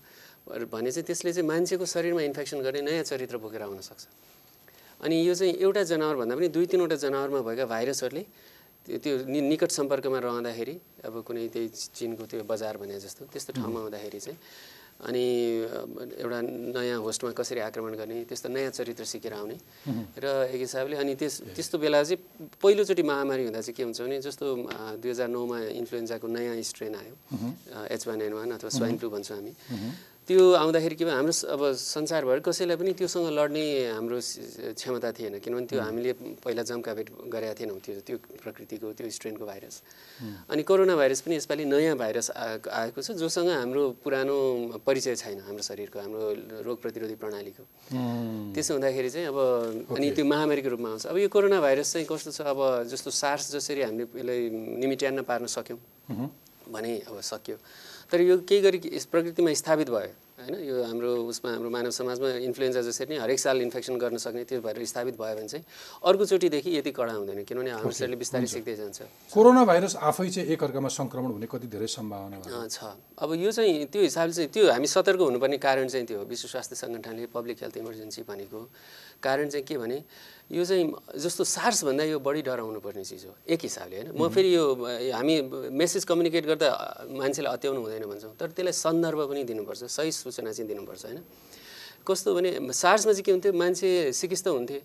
[0.72, 4.04] भने चाहिँ त्यसले चाहिँ मान्छेको शरीरमा इन्फेक्सन गर्ने नयाँ चरित्र बोकेर आउन सक्छ।
[5.06, 8.24] अनि यो चाहिँ एउटा जनावर भन्दा पनि दुई तिनवटा जनावरमा भएका भाइरसहरूले
[8.86, 13.80] त्यो त्यो निकट सम्पर्कमा रहँदाखेरि अब कुनै त्यही चिनको त्यो बजार भने जस्तो त्यस्तो ठाउँमा
[13.86, 14.38] हुँदाखेरि चाहिँ
[14.96, 15.26] अनि
[16.24, 16.40] एउटा
[16.72, 19.58] नयाँ होस्टमा कसरी आक्रमण गर्ने त्यस्तो नयाँ चरित्र सिकेर आउने।
[20.24, 24.22] र एक हिसाबले अनि त्यस त्यस्तो बेला चाहिँ पहिलोचोटि महामारी हुँदा चाहिँ के हुन्छ भने
[24.24, 24.46] जस्तो
[25.04, 27.16] दुई हजार नौमा इन्फ्लुएन्जाको नयाँ स्ट्रेन आयो।
[27.92, 29.54] एच वान एन वान अथवा स्वाइन फ्लू भन्छौँ हामी।
[30.26, 34.18] त्यो आउँदाखेरि के भयो हाम्रो अब संसारभर कसैलाई पनि त्योसँग लड्ने हाम्रो
[34.74, 36.12] क्षमता थिएन। किनभने त्यो हामीले
[36.42, 39.76] पहिला जम्काभेट गरेका थिएनौँ त्यो त्यो प्रकृतिको त्यो स्ट्रेनको भाइरस
[40.50, 45.62] अनि कोरोना भाइरस पनि यसपालि नयाँ भाइरस आएको छ जोसँग हाम्रो पुरानो परिचय छैन हाम्रो
[45.62, 46.22] शरीरको हाम्रो
[46.66, 47.64] रोग प्रतिरोधी प्रणालीको।
[48.58, 49.38] त्यसो हुँदाखेरि चाहिँ अब
[49.94, 52.42] अनि त्यो महामारीको रूपमा आउँछ। अब यो कोरोना भाइरस चाहिँ कस्तो छ?
[52.50, 54.50] अब जस्तो सार्स जसरी हामीले यसलाई
[54.82, 55.80] निमिट्यान्न पार्न सक्यौँ
[56.74, 57.58] भने अब सक्यो।
[58.12, 58.78] तर यो केही गरी
[59.12, 60.54] प्रकृतिमा स्थापित भयो होइन?
[60.62, 64.62] यो हाम्रो उसमा हाम्रो मानव समाजमा इन्फ्लुएन्जा जसरी नै हरेक साल इन्फेक्सन गर्न सक्ने त्यो
[64.62, 65.66] भएर स्थापित भयो भने चाहिँ
[66.06, 69.00] अर्कोचोटिदेखि यति कडा हुँदैन किनभने हाम्रो शरीरले बिस्तारै सिक्दै जान्छ।
[69.34, 72.38] कोरोना भाइरस आफै चाहिँ एकअर्कामा सङ्क्रमण हुने कति धेरै सम्भावना
[72.70, 76.48] छ। अब यो चाहिँ त्यो हिसाबले चाहिँ त्यो हामी सतर्क हुनुपर्ने कारण चाहिँ त्यो विश्व
[76.54, 78.60] स्वास्थ्य सङ्गठनले पब्लिक हेल्थ इमर्जेन्सी भनेको।
[79.26, 79.98] कारण चाहिँ के भने
[80.54, 80.86] यो चाहिँ
[81.18, 84.64] जस्तो सार्सभन्दा यो बढी डराउनु पर्ने चिज हो। एक हिसाबले होइन। म फेरि यो
[85.18, 85.36] हामी
[85.74, 86.70] मेसेज कम्युनिकेट गर्दा
[87.10, 91.20] मान्छेलाई अत्याउनु हुँदैन भन्छौँ। तर त्यसलाई सन्दर्भ पनि दिनुपर्छ सही सूचना चाहिँ दिनुपर्छ होइन।
[92.06, 93.54] कस्तो भने सार्समा चाहिँ के हुन्थ्यो?
[93.58, 94.78] मान्छे सिकिस्त हुन्थे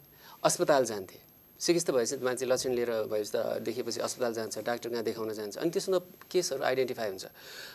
[0.48, 1.18] अस्पताल जान्थे।
[1.60, 5.70] सिकिस्त भएपछि मान्छे लक्षण लिएर भएपछि त देखेपछि अस्पताल जान्छ डाक्टर कहाँ देखाउन जान्छ। अनि
[5.70, 5.98] त्यसमा
[6.32, 7.24] केसहरू आइडेन्टिफाई हुन्छ।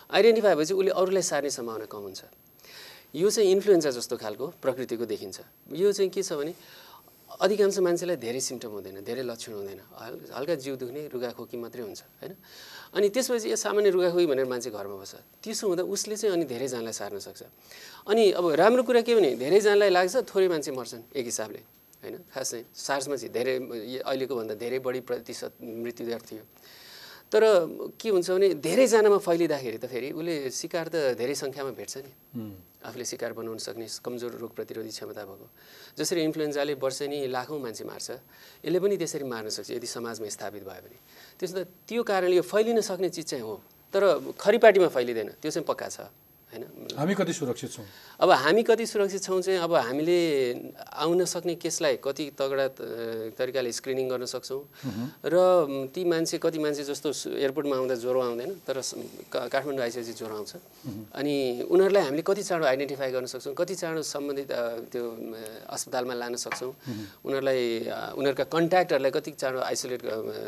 [0.09, 2.21] आइडेन्टिफाई भएपछि उसले अरूलाई सार्ने सम्भावना कम हुन्छ।
[3.15, 5.37] यो चाहिँ इन्फ्लुएन्जा जस्तो खालको प्रकृतिको देखिन्छ।
[5.71, 6.51] यो चाहिँ के छ भने
[7.39, 9.79] अधिकांश मान्छेलाई धेरै सिम्टम हुँदैन धेरै लक्षण हुँदैन।
[10.35, 12.33] हल्का जिउ दुख्ने रुगाखोकी मात्रै हुन्छ होइन?
[12.95, 16.95] अनि त्यसपछि यो सामान्य रुगाखोकी भनेर मान्छे घरमा बस्छ। त्यसो हुँदा उसले चाहिँ अनि धेरैजनालाई
[16.95, 17.41] सार्न सक्छ।
[18.07, 21.61] अनि अब राम्रो कुरा के भने धेरैजनालाई लाग्छ थोरै मान्छे मर्छन् एक हिसाबले
[22.03, 22.15] होइन?
[22.31, 23.55] खास चाहिँ सार्समा चाहिँ धेरै
[24.03, 26.43] अहिलेको भन्दा धेरै बढी प्रतिशत मृत्युदर थियो।
[27.25, 27.43] तर
[27.99, 32.11] के हुन्छ भने धेरैजनामा फैलिँदाखेरि त फेरि उसले सिकार त धेरै सङ्ख्यामा भेट्छ नि।
[32.85, 35.47] आफूले शिकार बनाउन सक्ने कमजोर रोग प्रतिरोधी क्षमता भएको।
[35.97, 38.09] जसरी इन्फ्लुएन्जाले वर्षेनी लाखौँ मान्छे मार्छ
[38.63, 40.97] यसले पनि त्यसरी मार्न सक्छ यदि समाजमा स्थापित भयो भने।
[41.39, 43.55] त्यसो त त्यो कारणले यो फैलिन सक्ने चिज चाहिँ हो
[43.93, 44.01] तर
[44.37, 45.99] खरिपाटीमा फैलिँदैन त्यो चाहिँ पक्का छ।
[46.55, 46.95] होइन?
[46.95, 47.85] हामी कति सुरक्षित छौँ?
[48.19, 50.19] अब हामी कति सुरक्षित छौँ चाहिँ अब हामीले
[50.95, 52.67] आउन सक्ने केसलाई कति तगडा
[53.35, 54.63] तरिकाले स्क्रिनिङ गर्न सक्छौँ।
[55.27, 55.35] र
[55.91, 58.79] ती मान्छे कति मान्छे जस्तो एयरपोर्टमा आउँदा ज्वरो आउँदैन तर
[59.51, 60.53] काठमाडौँ आइसकेपछि ज्वरो आउँछ।
[61.11, 61.35] अनि
[61.67, 64.51] उनीहरूलाई हामीले कति चाँडो आइडेन्टिफाई गर्न सक्छौँ कति चाँडो सम्बन्धित
[64.95, 65.03] त्यो
[65.67, 66.71] अस्पतालमा लान सक्छौँ।
[67.25, 67.59] उनीहरूलाई
[68.15, 70.01] उनीहरूका कन्ट्याक्टहरूलाई कति चाँडो आइसोलेट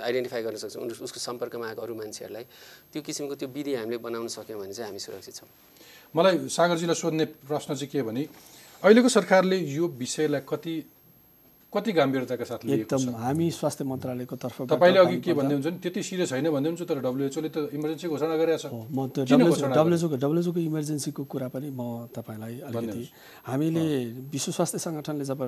[0.08, 2.46] आइडेन्टिफाई गर्न सक्छौँ उसको सम्पर्कमा आएको अरू मान्छेहरूलाई।
[2.94, 5.50] त्यो किसिमको त्यो विधि हामीले बनाउन सक्यौँ भने चाहिँ हामी सुरक्षित छौँ।
[6.16, 8.24] मलाई सागरजीलाई सोध्ने प्रश्न चाहिँ के भने
[8.84, 10.76] अहिलेको सरकारले यो विषयलाई कति
[11.74, 16.02] कति गम्भीरताका साथ एकदम हामी स्वास्थ्य मन्त्रालयको तर्फ तपाईँले अघि के भन्दै हुन्छ नि त्यति
[16.10, 19.24] सिरियस छैन भन्दै हुन्छ तर डब्लुएचओले त इमर्जेन्सी घोषणा गरेको छ। म त्यो
[19.76, 23.04] डब्लुएचओको डब्लुएचओको इमर्जेन्सीको कुरा पनि म तपाईँलाई अलिकति
[23.52, 23.84] हामीले
[24.32, 25.42] विश्व स्वास्थ्य सङ्गठनले जब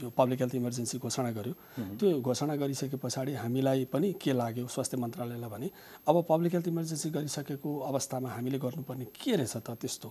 [0.00, 1.54] यो पब्लिक हेल्थ इमर्जेन्सी घोषणा गर्यो
[2.00, 5.68] त्यो घोषणा गरिसके पछाडि हामीलाई पनि के लाग्यो स्वास्थ्य मन्त्रालयलाई भने
[6.08, 10.08] अब पब्लिक हेल्थ इमर्जेन्सी गरिसकेको अवस्थामा हामीले गर्नुपर्ने के रहेछ त त्यस्तो?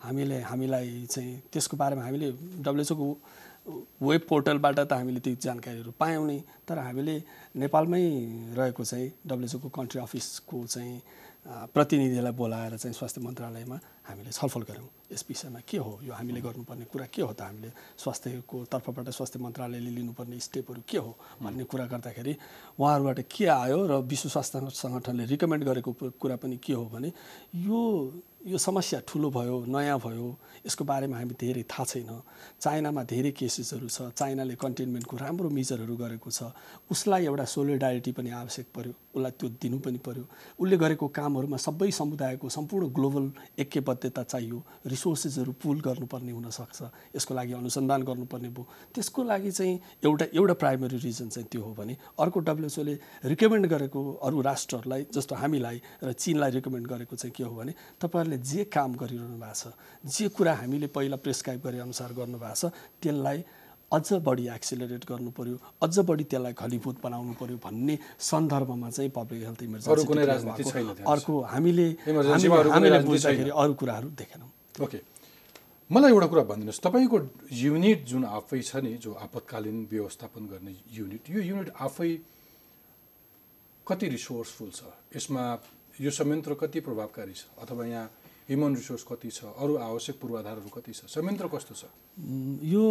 [0.00, 2.28] हामीले हामीलाई चाहिँ त्यसको बारेमा हामीले
[2.64, 3.06] डब्लुएचओको
[4.02, 7.16] वेब पोर्टलबाट त हामीले त्यो जानकारीहरू पायौँ नै। तर हामीले
[7.56, 8.02] नेपालमै
[8.58, 11.00] रहेको चाहिँ डब्लुएचओको कन्ट्री अफिसको चाहिँ
[11.74, 13.76] प्रतिनिधिलाई बोलाएर चाहिँ स्वास्थ्य मन्त्रालयमा
[14.08, 15.92] हामीले छलफल गऱ्यौँ। यस विषयमा के हो?
[16.04, 17.40] यो हामीले गर्नुपर्ने कुरा के हो त?
[17.40, 22.34] हामीले स्वास्थ्यको तर्फबाट स्वास्थ्य मन्त्रालयले लिनुपर्ने स्टेपहरू के हो भन्ने कुरा गर्दाखेरि
[22.76, 27.08] उहाँहरूबाट के आयो र विश्व स्वास्थ्य सङ्गठनले रिकमेन्ड गरेको कुरा पनि के हो भने
[27.56, 27.80] यो
[28.40, 30.28] यो समस्या ठुलो भयो नयाँ भयो
[30.64, 32.08] यसको बारेमा हामी धेरै थाहा छैन।
[32.60, 36.48] चाइनामा धेरै केसेसहरू छ। चाइनाले कन्टेनमेन्टको राम्रो मेजरहरू गरेको छ।
[36.88, 40.24] उसलाई एउटा सोलिडारिटी पनि आवश्यक पर्यो। उसलाई त्यो दिनु पनि पर्यो।
[40.58, 43.24] उसले गरेको कामहरूमा सबै समुदायको सम्पूर्ण ग्लोबल
[43.58, 46.78] ऐक्यबद्धता चाहियो। रिसोर्सेसहरू पुल गर्नुपर्ने हुनसक्छ।
[47.16, 51.72] यसको लागि अनुसन्धान गर्नुपर्ने भयो। त्यसको लागि चाहिँ एउटा एउटा प्राइमरी रिजन चाहिँ त्यो हो
[51.74, 52.94] भने अर्को डब्लुएचओले
[53.24, 58.38] रिकमेन्ड गरेको अरू राष्ट्रहरूलाई जस्तो हामीलाई र चिनलाई रिकमेन्ड गरेको चाहिँ के हो भने तपाईँहरूले
[58.38, 59.74] जे काम गरिरहनु भएको छ
[60.06, 63.38] जे कुरा हामीले पहिला प्रेसक्राइब गरे अनुसार गर्नुभएको छ त्यसलाई
[63.92, 69.42] अझ बढी एक्सिलरेट गर्नु पर्यो अझ बढी त्यसलाई घनीभूत बनाउनु पर्यो भन्ने सन्दर्भमा चाहिँ पब्लिक
[69.44, 74.50] हेल्थ इमर्जेन्सी। अर्को हामीले हामीले- बुझ्दाखेरि अरू कुराहरू देखेनौँ।
[74.84, 75.00] ओके।
[75.92, 77.18] मलाई एउटा कुरा भनिदिनुहोस्। तपाईँको
[77.52, 82.10] युनिट जुन आफै छ नि जो आपतकालीन व्यवस्थापन गर्ने युनिट यो युनिट आफै
[83.88, 84.80] कति रिसोर्सफुल छ?
[85.16, 85.58] यसमा
[86.00, 87.44] यो संयन्त्र कति प्रभावकारी छ?
[87.58, 88.10] अथवा यहाँ
[88.50, 89.44] ह्युमन रिसोर्स कति छ?
[89.62, 91.06] अरू आवश्यक पूर्वाधारहरू कति छ?
[91.06, 91.84] संयन्त्र कस्तो छ?
[92.66, 92.84] यो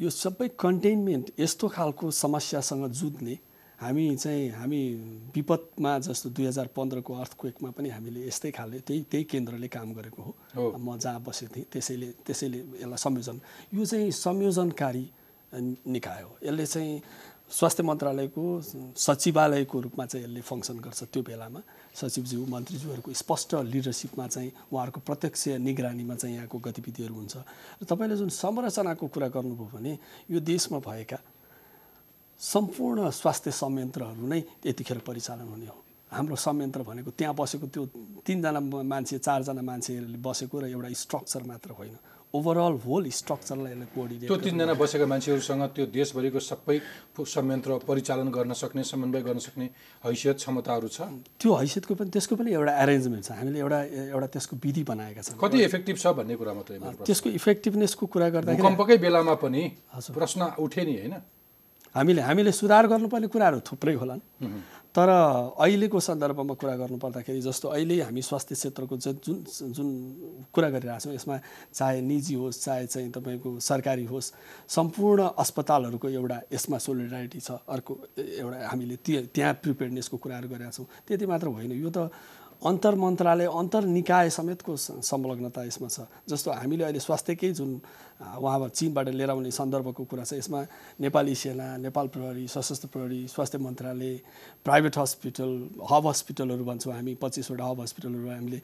[0.00, 3.38] यो सबै कन्टेनमेन्ट यस्तो खालको समस्यासँग जुझ्ने
[3.80, 4.80] हामी चाहिँ हामी
[5.36, 10.22] विपदमा जस्तो दुई हजार पन्ध्रको अर्थक्वेकमा पनि हामीले यस्तै खाले त्यही त्यही केन्द्रले काम गरेको
[10.22, 10.32] हो।
[10.80, 13.40] म जहाँ बसेको थिएँ त्यसैले त्यसैले यसलाई संयोजन
[13.72, 15.04] यो चाहिँ संयोजनकारी
[15.92, 16.92] निकाय हो। यसले चाहिँ
[17.46, 18.42] स्वास्थ्य मन्त्रालयको
[18.98, 21.60] सचिवालयको रूपमा चाहिँ यसले फङ्सन गर्छ त्यो बेलामा।
[21.94, 27.36] सचिवज्यू मन्त्रीज्यूहरूको स्पष्ट लिडरसिपमा चाहिँ उहाँहरूको प्रत्यक्ष निगरानीमा चाहिँ यहाँको गतिविधिहरू हुन्छ।
[27.80, 29.92] र तपाईँले जुन संरचनाको कुरा गर्नुभयो भने
[30.30, 31.18] यो देशमा भएका
[32.40, 35.78] सम्पूर्ण स्वास्थ्य संयन्त्रहरू नै यतिखेर परिचालन हुने हो।
[36.12, 37.82] हाम्रो संयन्त्र भनेको त्यहाँ बसेको त्यो
[38.26, 41.96] तिनजना मान्छे चारजना मान्छेहरूले बसेको र एउटा स्ट्रक्चर मात्र होइन।
[42.36, 46.76] ओभरअल होल स्ट्रक्चरलाई यसले कोअर्डिनेट त्यो तिनजना बसेका मान्छेहरूसँग त्यो देशभरिको सबै
[47.16, 49.66] संयन्त्र परिचालन गर्न सक्ने समन्वय गर्न सक्ने
[50.04, 50.98] हैसियत क्षमताहरू छ।
[51.40, 53.78] त्यो हैसियतको पनि त्यसको पनि एउटा एरेन्जमेन्ट छ। हामीले एउटा
[54.12, 56.76] एउटा त्यसको विधि बनाएका छौँ कति इफेक्टिभ छ भन्ने कुरा मात्रै।
[57.08, 59.62] त्यसको इफेक्टिभनेसको कुरा गर्दाखेरि भूकम्पकै बेलामा पनि
[60.12, 61.16] प्रश्न उठे नि होइन?
[61.94, 64.20] हामीले हामीले सुधार गर्नुपर्ने कुराहरू थुप्रै होलान्।
[64.96, 65.08] तर
[65.60, 69.44] अहिलेको सन्दर्भमा कुरा गर्नुपर्दाखेरि जस्तो अहिले हामी स्वास्थ्य क्षेत्रको जुन
[69.76, 69.88] जुन
[70.48, 71.36] कुरा गरिरहेको छौँ यसमा
[71.74, 74.32] चाहे निजी होस् चाहे चाहिँ तपाईँको सरकारी होस्
[74.72, 80.86] सम्पूर्ण अस्पतालहरूको एउटा यसमा सोलिडारिटी छ अर्को एउटा हामीले त्यो त्यहाँ प्रिपेयर्डनेसको कुराहरू गरेका छौँ
[81.04, 82.08] त्यति मात्र होइन। यो त
[82.64, 87.80] अन्तर मन्त्रालय अन्तर निकाय समेतको संलग्नता यसमा छ। जस्तो हामीले अहिले स्वास्थ्यकै जुन
[88.16, 90.60] उहाँबाट चिनबाट लिएर आउने सन्दर्भको कुरा छ। यसमा
[91.00, 94.14] नेपाली सेना नेपाल प्रहरी सशस्त्र प्रहरी स्वास्थ्य मन्त्रालय
[94.64, 95.50] प्राइभेट हस्पिटल
[95.84, 98.60] हब हस्पिटलहरू भन्छौँ हामी पच्चिसवटा हब हस्पिटलहरू हामीले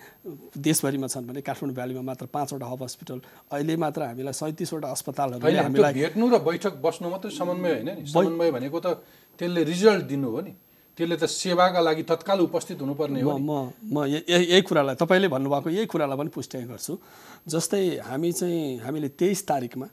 [0.56, 3.20] देशभरिमा छन् भने काठमाडौँ भ्यालीमा मात्र पाँचवटा हब हस्पिटल
[3.52, 8.50] अहिले मात्र हामीलाई सैँतिसवटा त्यो हामीलाई भेट्नु र बैठक बस्नु मात्रै समन्वय होइन नि। समन्वय
[8.50, 9.04] भनेको त
[9.38, 10.52] त्यसले रिजल्ट दिनु हो नि।
[10.96, 14.94] त्यसले त सेवाका लागि तत्काल उपस्थित हुनुपर्ने हो म म म य- य- यही कुरालाई
[15.00, 16.98] तपाईँले भन्नुभएको यही कुरालाई पनि पुष्टि गर्छु।
[17.48, 19.88] जस्तै हामी चाहिँ हामीले तेइस तारिकमा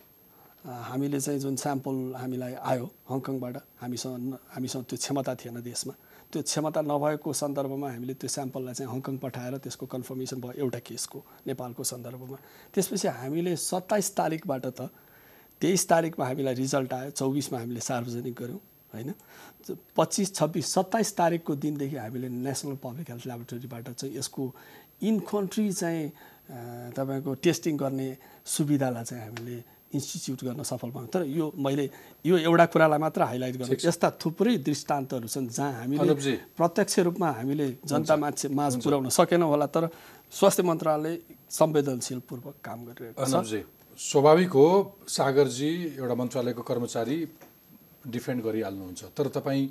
[0.89, 5.93] हामीले चाहिँ जुन स्याम्पल हामीलाई आयो हङकङबाट हामीसँग हामीसँग त्यो क्षमता थिएन देशमा।
[6.31, 11.19] त्यो क्षमता नभएको सन्दर्भमा हामीले त्यो स्याम्पललाई चाहिँ हङकङ पठाएर त्यसको कन्फर्मेसन भयो एउटा केसको
[11.47, 12.37] नेपालको सन्दर्भमा।
[12.75, 14.79] त्यसपछि हामीले सत्ताइस तारिकबाट त
[15.61, 18.61] तेइस तारिकमा हामीलाई रिजल्ट आयो चौबिसमा हामीले सार्वजनिक गऱ्यौँ
[18.93, 19.09] होइन?
[19.97, 24.43] पच्चिस छब्बिस सत्ताइस तारिकको दिनदेखि हामीले नेसनल पब्लिक हेल्थ ल्याबोरेटरीबाट चाहिँ यसको
[25.03, 26.05] इन कन्ट्री चाहिँ
[26.95, 28.07] तपाईँको टेस्टिङ गर्ने
[28.45, 29.57] सुविधालाई चाहिँ हामीले
[29.89, 31.89] इन्स्टिच्युट गर्न सफल भयौँ। तर यो मैले
[32.25, 37.67] यो एउटा कुरालाई मात्र हाइलाइट गर्नु यस्ता थुप्रै दृष्टान्तहरू छन् जहाँ हामीले। प्रत्यक्ष रूपमा हामीले
[37.85, 39.89] जनता मान्छे माझ पुर्याउन सकेनौँ होला तर
[40.33, 41.17] स्वास्थ्य मन्त्रालय
[41.49, 43.65] संवेदनशीलपूर्वक काम गरिरहेको छ।
[43.99, 44.67] स्वाभाविक हो
[45.09, 47.17] सागरजी एउटा मन्त्रालयको कर्मचारी
[48.07, 49.69] डिफेन्ड गरिहाल्नुहुन्छ। तर तपाईँ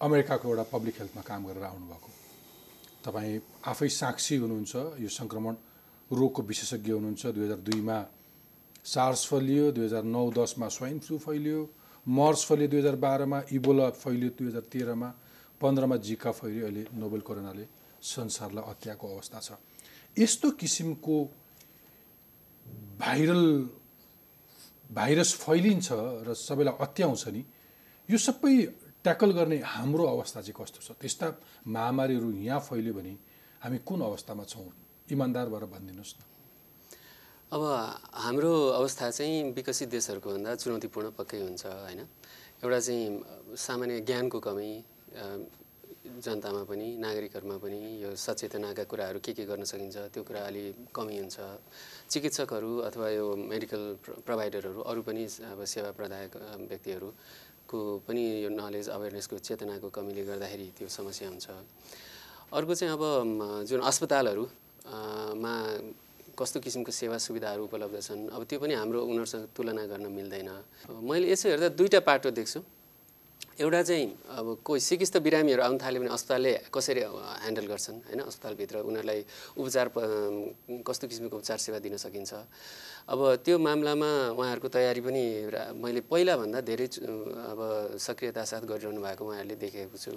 [0.00, 2.10] अमेरिकाको एउटा पब्लिक हेल्थमा काम गरेर आउनुभएको।
[3.04, 5.54] तपाईँ आफै साक्षी हुनुहुन्छ यो सङ्क्रमण
[6.10, 7.98] रोगको विशेषज्ञ हुनुहुन्छ। दुई हजार दुईमा
[8.84, 11.60] सार्स फैलियो दुई हजार नौ दसमा स्वाइन फ्लू फैलियो
[12.06, 15.08] मर्स फैलियो दुई हजार बाह्रमा इबोला फैलियो दुई हजार तेह्रमा
[15.60, 17.64] पन्ध्रमा जिका फैलियो अहिले नोबेल कोरोनाले
[18.02, 19.50] संसारलाई हत्याको अवस्था छ।
[20.16, 21.16] यस्तो किसिमको
[23.00, 23.44] भाइरल
[24.92, 25.88] भाइरस फैलिन्छ
[26.26, 27.42] र सबैलाई अत्याउँछ नि
[28.08, 28.54] यो सबै
[29.02, 30.88] ट्याकल गर्ने हाम्रो अवस्था चाहिँ कस्तो छ?
[31.00, 31.26] त्यस्ता
[31.66, 33.14] महामारीहरू यहाँ फैल्यो भने
[33.62, 34.70] हामी कुन अवस्थामा छौँ?
[35.10, 36.22] इमान्दार भएर भनिदिनुहोस् न।
[37.46, 37.62] अब
[38.26, 42.00] हाम्रो अवस्था चाहिँ विकसित देशहरूको भन्दा चुनौतीपूर्ण पक्कै हुन्छ होइन?
[42.62, 44.70] एउटा चाहिँ सामान्य ज्ञानको कमी
[46.06, 50.64] जनतामा पनि नागरिकहरूमा पनि यो सचेतनाका कुराहरू के के गर्न सकिन्छ त्यो कुरा अलि
[50.94, 51.36] कमी हुन्छ।
[52.10, 56.32] चिकित्सकहरू अथवा यो मेडिकल प्र- प्रोभाइडरहरू अरू पनि अब सेवा प्रदायक
[56.70, 61.46] व्यक्तिहरूको पनि यो नलेज अवेरनेसको चेतनाको कमीले गर्दाखेरि त्यो समस्या हुन्छ।
[62.54, 63.02] अर्को चाहिँ अब
[63.66, 64.44] जुन अस्पतालहरू
[64.86, 64.98] अ,
[65.34, 65.52] मा
[66.38, 70.50] कस्तो किसिमको सेवा सुविधाहरू उपलब्ध छन् अब त्यो पनि हाम्रो उनीहरूसँग तुलना गर्न मिल्दैन।
[71.02, 72.60] मैले यसो हेर्दा दुईवटा पाटो देख्छु।
[73.56, 77.96] एउटा चाहिँ अब कोही सिकिस्त बिरामीहरू आउनु थाल्यो भने अस्पतालले कसरी ह्यान्डल गर्छन्?
[78.04, 79.20] होइन अस्पतालभित्र उनीहरूलाई
[79.56, 79.86] उपचार
[80.84, 82.32] कस्तो किसिमको उपचार सेवा दिन सकिन्छ?
[83.08, 85.24] अब त्यो मामलामा उहाँहरूको तयारी पनि
[85.72, 90.12] मैले पहिलाभन्दा धेरै अब सक्रियता साथ गरिरहनु भएको उहाँहरूले देखेको छु।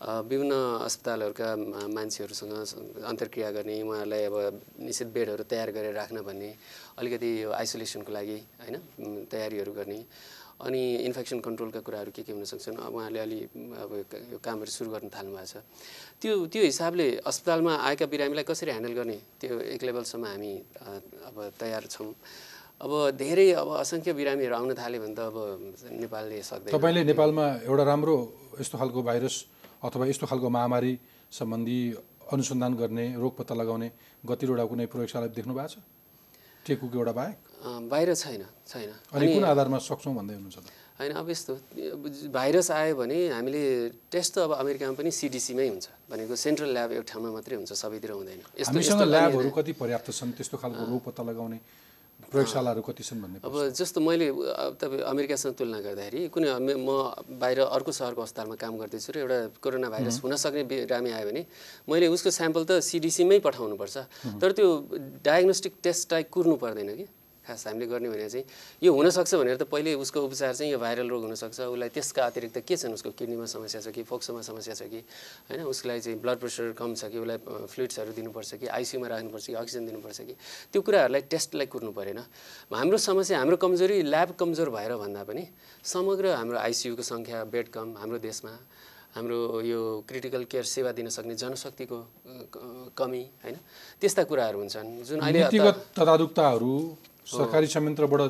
[0.00, 0.54] विभिन्न
[0.86, 1.48] अस्पतालहरूका
[1.90, 2.54] मान्छेहरूसँग
[3.02, 4.36] अन्तर्क्रिया गर्ने उहाँहरूलाई अब
[4.86, 6.50] निश्चित बेडहरू तयार गरेर राख्न भन्ने
[7.02, 8.76] अलिकति यो आइसोलेसनको लागि होइन
[9.26, 10.00] तयारीहरू गर्ने।
[10.60, 13.40] अनि इन्फेक्सन कन्ट्रोलका कुराहरू के के हुन सक्छन् उहाँले अलि
[13.80, 13.90] अब
[14.32, 15.64] यो कामहरू सुरु गर्न थाल्नु भएको छ।
[16.20, 19.18] त्यो त्यो हिसाबले अस्पतालमा आएका बिरामीलाई कसरी ह्यान्डल गर्ने?
[19.40, 20.52] त्यो एक लेभलसम्म हामी
[21.28, 22.12] अब तयार छौँ।
[22.80, 25.36] अब धेरै अब असङ्ख्य बिरामीहरू आउन थाल्यो भने त अब
[26.00, 28.16] नेपालले सक्दैन। तपाईँले नेपालमा एउटा राम्रो
[28.60, 29.36] यस्तो खालको भाइरस
[29.84, 30.92] अथवा यस्तो खालको महामारी
[31.28, 31.80] सम्बन्धी
[32.32, 33.88] अनुसन्धान गर्ने रोग पत्ता लगाउने
[34.28, 35.76] गतिरोडा कुनै प्रयोगशाला देख्नु भएको छ?
[36.64, 37.36] टेकुको एउटा बाहेक?
[37.64, 40.68] बाहिर छैन छैन। अनि कुन आधारमा सक्छौँ भन्दै हुनुहुन्छ त?
[41.00, 41.52] होइन अब यस्तो
[42.32, 43.62] भाइरस आयो भने हामीले
[44.12, 48.10] टेस्ट त अब अमेरिकामा पनि सिडिसीमै हुन्छ भनेको सेन्ट्रल ल्याब एउटा ठाउँमा मात्रै हुन्छ सबैतिर
[48.16, 51.58] हुँदैन। यस्तो हामीसँग ल्याबहरू कति पर्याप्त छन् त्यस्तो खालको रोग पत्ता लगाउने
[52.20, 54.28] प्रयोगशालाहरू कति छन् भन्ने अब जस्तो मैले
[54.76, 56.76] तपाईँ अमेरिकासँग तुलना गर्दाखेरि कुनै मे-
[57.40, 61.42] बाहिर अर्को सहरको अस्पतालमा काम गर्दैछु र एउटा कोरोना भाइरस हुनसक्ने बिरामी आयो भने
[61.88, 63.96] मैले उसको स्याम्पल त सिडिसीमै पठाउनुपर्छ।
[64.36, 64.68] तर त्यो
[65.24, 67.06] डायग्नोस्टिक टेस्टलाई कुर्नु पर्दैन कि?
[67.46, 68.44] खास हामीले गर्ने भने चाहिँ
[68.82, 72.58] यो हुनसक्छ भनेर त पहिले उसको उपचार चाहिँ यो भाइरल रोग हुनसक्छ उसलाई त्यसका अतिरिक्त
[72.68, 75.00] के छन् उसको किडनीमा समस्या छ कि फोक्सोमा समस्या छ कि
[75.48, 79.54] होइन उसलाई चाहिँ ब्लड प्रेसर कम छ कि उसलाई फ्लुइड्सहरू दिनुपर्छ कि आइसियुमा राख्नुपर्छ कि
[79.56, 80.34] अक्सिजन दिनुपर्छ कि
[80.72, 82.18] त्यो कुराहरूलाई टेस्टलाई कुर्नु परेन।
[82.70, 85.44] हाम्रो समस्या हाम्रो कमजोरी ल्याब कमजोर भएर भन्दा पनि
[85.84, 88.52] समग्र हाम्रो आइसियुको सङ्ख्या बेड कम हाम्रो देशमा
[89.10, 91.98] हाम्रो यो क्रिटिकल केयर सेवा दिन सक्ने जनशक्तिको
[92.94, 93.56] कमी होइन
[94.00, 96.74] त्यस्ता कुराहरू हुन्छन् जुन अहिले तदारुकताहरू
[97.30, 98.22] सरकारी संयन्त्रबाट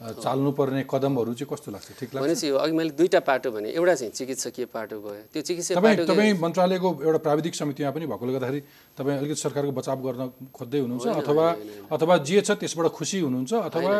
[0.00, 1.88] चाल्नुपर्ने कदमहरू चाहिँ कस्तो लाग्छ?
[2.00, 2.24] ठिक लाग्छ?
[2.24, 6.32] भनेपछि अघि मैले दुईवटा पाटो भने एउटा चाहिँ चिकित्सकीय पाटो भयो त्यो चिकित्सीय तपाईँ तपाईँ
[6.40, 8.60] मन्त्रालयको एउटा प्राविधिक समितिमा पनि भएकोले गर्दाखेरि
[8.96, 10.22] तपाईँ अलिकति सरकारको बचाव गर्न
[10.56, 11.46] खोज्दै हुनुहुन्छ अथवा
[11.92, 13.92] अथवा जे छ त्यसबाट खुसी हुनुहुन्छ अथवा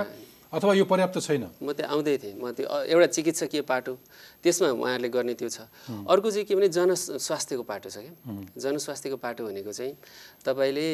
[0.51, 1.47] अथवा यो पर्याप्त छैन?
[1.63, 3.95] म त्यहाँ आउँदै थिएँ। म त्यो एउटा चिकित्सकीय पाटो।
[4.43, 8.15] त्यसमा उहाँहरूले गर्ने त्यो छ। अर्को चाहिँ के भने जनस्वास्थ्यको पाटो छ क्या।
[8.59, 9.95] जनस्वास्थ्यको पाटो भनेको चाहिँ
[10.43, 10.89] तपाईँले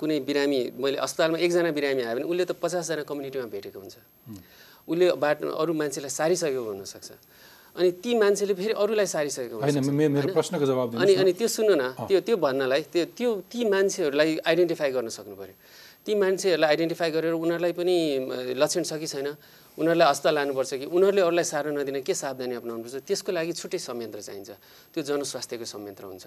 [0.00, 3.96] कुनै बिरामी मैले अस्पतालमा एकजना बिरामी आयो भने उसले त पचासजना कम्युनिटीमा भेटेको हुन्छ।
[4.88, 7.12] उसले बाटो अरू मान्छेलाई सारिसकेको हुनसक्छ।
[7.76, 13.04] अनि ती मान्छेले फेरि अरूलाई सारिसकेको अनि अनि त्यो सुन्नु न। त्यो त्यो भन्नलाई त्यो
[13.12, 15.56] त्यो ती मान्छेहरूलाई आइडेन्टिफाई गर्न सक्नु पऱ्यो
[16.06, 17.96] ती मान्छेहरूलाई आइडेन्टिफाई गरेर उनीहरूलाई पनि
[18.54, 19.34] लक्षण छ कि छैन
[19.74, 23.02] उनीहरूलाई अस्पताल लानुपर्छ कि उनीहरूले अरूलाई साह्रो नदिन के सावधानी अप्नाउनुपर्छ?
[23.02, 24.50] त्यसको लागि छुट्टै संयन्त्र चाहिन्छ।
[24.94, 26.26] त्यो जनस्वास्थ्यको संयन्त्र हुन्छ।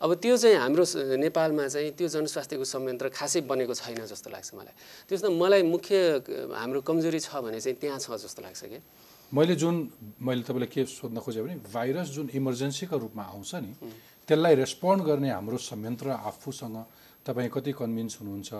[0.00, 0.84] अब त्यो चाहिँ हाम्रो
[1.20, 4.74] नेपालमा चाहिँ त्यो जनस्वास्थ्यको संयन्त्र खासै बनेको छैन जस्तो लाग्छ मलाई।
[5.06, 5.94] त्यसमा मलाई मुख्य
[6.56, 8.78] हाम्रो कमजोरी छ भने चाहिँ त्यहाँ छ जस्तो लाग्छ कि।
[9.30, 9.76] मैले जुन
[10.18, 13.70] मैले तपाईँलाई के सोध्न खोजेँ भने भाइरस जुन इमर्जेन्सीको रूपमा आउँछ नि
[14.26, 16.76] त्यसलाई रेस्पोन्ड गर्ने हाम्रो संयन्त्र आफूसँग
[17.22, 18.50] तपाईँ कति कन्भिन्स हुनुहुन्छ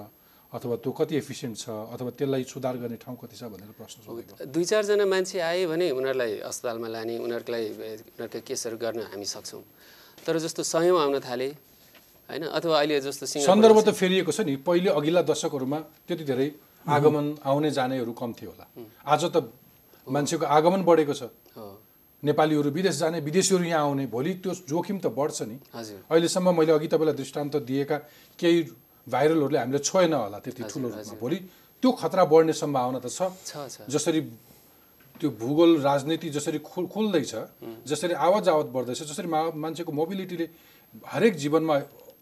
[0.50, 4.50] अथवा त्यो कति एफिसियन्ट छ अथवा त्यसलाई सुधार गर्ने ठाउँ कति छ भनेर प्रश्न सोधेको।
[4.50, 7.64] दुई चारजना मान्छे आए भने उनीहरूलाई अस्पतालमा लाने उनीहरूलाई
[8.18, 9.62] उनीहरूका केसहरू गर्न हामी सक्छौँ।
[10.26, 11.48] तर जस्तो सयौँ आउन थाले
[12.28, 12.44] होइन?
[12.50, 15.78] अथवा अहिले जस्तो सन्दर्भ त फेरिएको छ नि। पहिले अघिल्ला दशकहरूमा
[16.10, 16.48] त्यति धेरै
[16.88, 18.66] आगमन आउने जानेहरू कम थियो होला।
[19.06, 19.36] आज त
[20.06, 21.22] मान्छेको आगमन बढेको छ।
[22.22, 26.72] नेपालीहरू विदेश जाने विदेशीहरू यहाँ आउने भोलि त्यो जोखिम त बढ्छ नि। हजुर। अहिलेसम्म मैले
[26.74, 27.96] अघि तपाईँलाई दृष्टान्त दिएका
[28.38, 28.58] केही
[29.06, 31.38] भाइरलहरूले हामीलाई छोएन होला त्यति ठुलो रूपमा भोलि।
[31.82, 34.20] त्यो खतरा बढ्ने सम्भावना त छ। जसरी
[35.20, 37.34] त्यो भूगोल राजनीति जसरी खुल खुल्दैछ
[37.86, 40.46] जसरी आवत जावत बढ्दैछ जसरी मा मान्छेको मोबिलिटीले
[40.94, 41.76] हरेक जीवनमा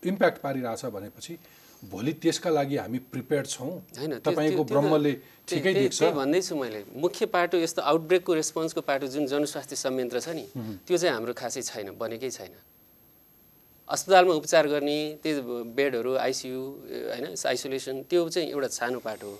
[0.05, 1.38] इम्प्याक्ट पारिरहेछ भनेपछि
[1.83, 5.12] भोलि त्यसका लागि हामी प्रिपेयर्ड छौँ। होइन तपाईँको ब्रह्मले
[5.47, 10.47] ठिकै देख्छ। भन्दैछु मैले। मुख्य पाटो यस्तो आउटब्रेकको रेस्पोन्सको पाटो जुन जनस्वास्थ्य संयन्त्र छ नि
[10.87, 12.55] त्यो चाहिँ हाम्रो खासै छैन बनेकै छैन।
[13.88, 16.61] अस्पतालमा उपचार गर्ने त्यो बेडहरू आइसियु
[17.11, 19.38] होइन आइसोलेसन त्यो चाहिँ एउटा सानो पाटो हो।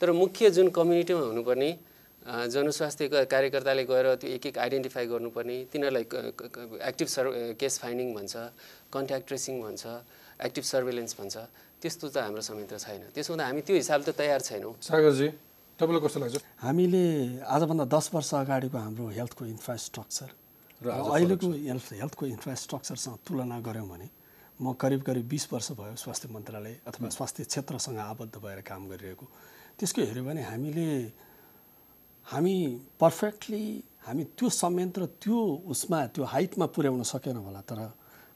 [0.00, 1.70] तर मुख्य जुन कम्युनिटीमा हुनुपर्ने
[2.20, 6.04] अ, जनस्वास्थ्यका कार्यकर्ताले गएर त्यो एक एक आइडेन्टिफाई गर्नुपर्ने तिनीहरूलाई
[6.88, 8.34] एक्टिभ सर् केस फाइन्डिङ भन्छ
[8.92, 9.82] कन्ट्याक्ट ट्रेसिङ भन्छ
[10.44, 11.36] एक्टिभ सर्वेलेन्स भन्छ
[11.80, 15.28] त्यस्तो त हाम्रो संयन्त्र छैन। त्यसो हुँदा हामी त्यो हिसाबले त तयार छैनौँ। सागरजी
[15.80, 16.36] तपाईँलाई कस्तो लाग्छ?
[16.60, 17.04] हामीले
[17.40, 20.28] आजभन्दा दस वर्ष अगाडिको हाम्रो हेल्थको इन्फ्रास्ट्रक्चर
[20.82, 24.08] र अहिलेको हेल्थ हेल्थको इन्फ्रास्ट्रक्चरसँग तुलना गऱ्यौँ भने
[24.60, 29.26] म करिब करिब बिस वर्ष भयो स्वास्थ्य मन्त्रालय अथवा स्वास्थ्य क्षेत्रसँग आबद्ध भएर काम गरिरहेको।
[29.76, 30.88] त्यसको हेऱ्यो भने हामीले
[32.26, 32.56] हामी
[33.00, 33.64] पर्फेक्टली
[34.06, 37.80] हामी त्यो संयन्त्र त्यो उसमा त्यो हाइटमा पुर्याउन सकेनौँ होला तर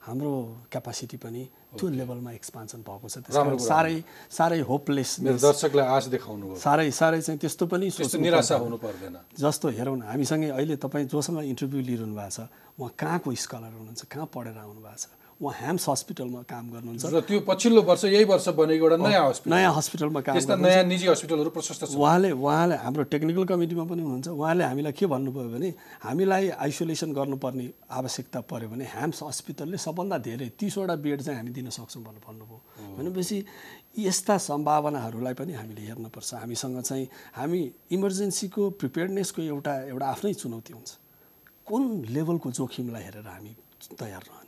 [0.04, 0.32] हाम्रो
[0.72, 1.42] क्यापासिटी पनि
[1.78, 3.96] त्यो लेभलमा एक्सपान्सन भएको छ। त्यस कारण कुरा साह्रै
[4.30, 5.10] साह्रै होपलेस
[5.44, 7.86] दर्शकलाई आश देखाउनु साह्रै साह्रै चाहिँ त्यस्तो पनि
[8.24, 12.48] निराशा हुनु पर्दैन जस्तो हेरौँ न हामीसँगै अहिले तपाईँ जोसँग इन्टरभ्यू लिइरहनु भएको छ
[12.78, 15.06] उहाँ कहाँको स्कलर हुनुहुन्छ कहाँ पढेर आउनु भएको छ?
[15.44, 19.52] उहाँ ह्याम्स हस्पिटलमा काम गर्नुहुन्छ। र त्यो पछिल्लो वर्ष यही वर्ष बनेको एउटा नयाँ हस्पिटल।
[19.52, 20.34] नयाँ हस्पिटलमा काम
[20.64, 25.06] नयाँ निजी हस्पिटलहरू प्रशस्त छ उहाँले उहाँले हाम्रो टेक्निकल कमिटीमा पनि हुनुहुन्छ। उहाँले हामीलाई के
[25.06, 25.68] भन्नुभयो भने
[26.00, 31.68] हामीलाई आइसोलेसन गर्नुपर्ने आवश्यकता पऱ्यो भने ह्याम्स हस्पिटलले सबभन्दा धेरै तिसवटा बेड चाहिँ हामी दिन
[31.68, 32.58] सक्छौँ भनेर भन्नुभयो।
[32.96, 33.36] भनेपछि
[33.98, 37.60] यस्ता सम्भावनाहरूलाई पनि हामीले हेर्नुपर्छ। हामीसँग चाहिँ हामी
[37.92, 40.90] इमर्जेन्सीको प्रिपेयर्डनेसको एउटा एउटा आफ्नै चुनौती हुन्छ।
[41.68, 41.82] कुन
[42.12, 43.52] लेभलको जोखिमलाई हेरेर हामी
[44.00, 44.43] तयार रहने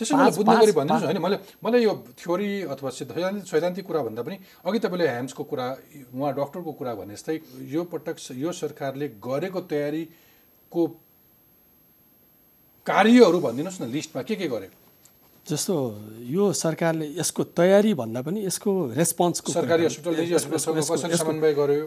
[0.00, 4.00] त्यसो मलाई बुझ्ने गरी भनिदिनुहोस् होइन मैले मलाई यो थ्योरी अथवा सिद्ध- सैद्धान्तिक सैद्धान्तिक कुरा
[4.02, 5.66] भन्दा पनि अघि तपाईँले ह्याम्सको कुरा
[6.16, 7.36] उहाँ डक्टरको कुरा भने जस्तै
[7.68, 10.82] यो पटक यो सरकारले गरेको तयारीको
[12.86, 14.76] कार्यहरू भनिदिनुहोस् न लिस्टमा के के गरेको
[15.46, 15.74] जस्तो
[16.30, 19.48] यो सरकारले यसको तयारी भन्दा पनि यसको रेस्पोन्सको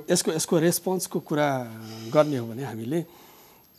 [0.09, 1.47] यसको यसको रेस्पोन्सको कुरा
[2.14, 2.99] गर्ने हो भने हामीले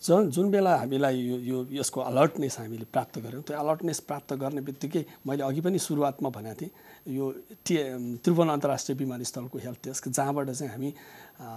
[0.04, 4.60] जुन जुन बेला हामीलाई यो यो यसको अलर्टनेस हामीले प्राप्त गऱ्यौँ त्यो अलर्टनेस प्राप्त गर्ने
[4.60, 6.70] बित्तिकै मैले अघि पनि सुरुवातमा भनेको थिएँ
[7.16, 7.24] यो
[7.64, 7.74] टी
[8.20, 10.90] त्रिभुवन अन्तर्राष्ट्रिय विमानस्थलको हेल्थ डेस्क जहाँबाट चाहिँ हामी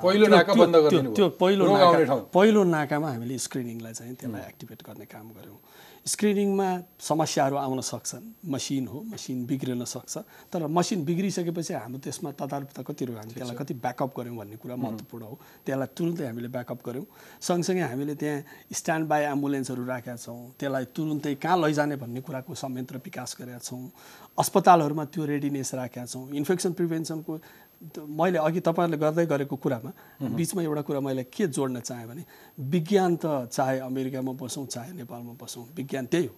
[0.04, 5.28] पहिलो नाका त्यो- बन्द। पहिलो नाका। पहिलो नाकामा हामीले स्क्रिनिङलाई चाहिँ त्यसलाई एक्टिभेट गर्ने काम
[5.36, 5.60] गऱ्यौँ
[6.08, 6.68] स्क्रिनिङमा
[7.04, 13.06] समस्याहरू आउन सक्छन् मसिन हो मसिन बिग्रिन सक्छ। तर मसिन बिग्रिसकेपछि हाम्रो त्यसमा तदारुकता कति
[13.06, 15.36] रह्यो हामी त्यसलाई कति ब्याकअप गऱ्यौँ भन्ने कुरा महत्त्वपूर्ण हो।
[15.68, 17.06] त्यसलाई तुरुन्तै हामीले ब्याकअप गऱ्यौँ।
[17.44, 22.96] सँगसँगै हामीले त्यहाँ स्ट्यान्ड बाई एम्बुलेन्सहरू राखेका छौँ। त्यसलाई तुरुन्तै कहाँ लैजाने भन्ने कुराको संयन्त्र
[23.04, 23.92] विकास गरेका छौँ।
[24.40, 27.34] अस्पतालहरूमा त्यो रेडिनेस राखेका छौँ। इन्फेक्सन प्रिभेन्सनको
[27.80, 29.92] मैले अघि तपाईँहरूले गर्दै गरेको कुरामा
[30.34, 32.24] बिचमा एउटा कुरा मैले के जोड्न चाहेँ भने
[32.58, 36.36] विज्ञान त चाहे अमेरिकामा बसौँ चाहे नेपालमा बसौँ विज्ञान त्यही हो।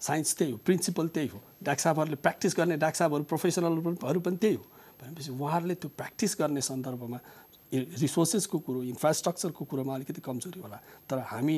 [0.00, 4.64] साइन्स त्यही हो प्रिन्सिपल त्यही हो। डाक्साबहरूले प्र्याक्टिस गर्ने डाक्साबहरू प्रोफेसनलहरू पनि त्यही हो।
[5.00, 7.18] भनेपछि उहाँहरूले त्यो प्र्याक्टिस गर्ने सन्दर्भमा
[7.72, 11.56] रिसोर्सेसको कुरो इन्फ्रास्ट्रक्चरको कुरोमा अलिकति कमजोरी होला। तर हामी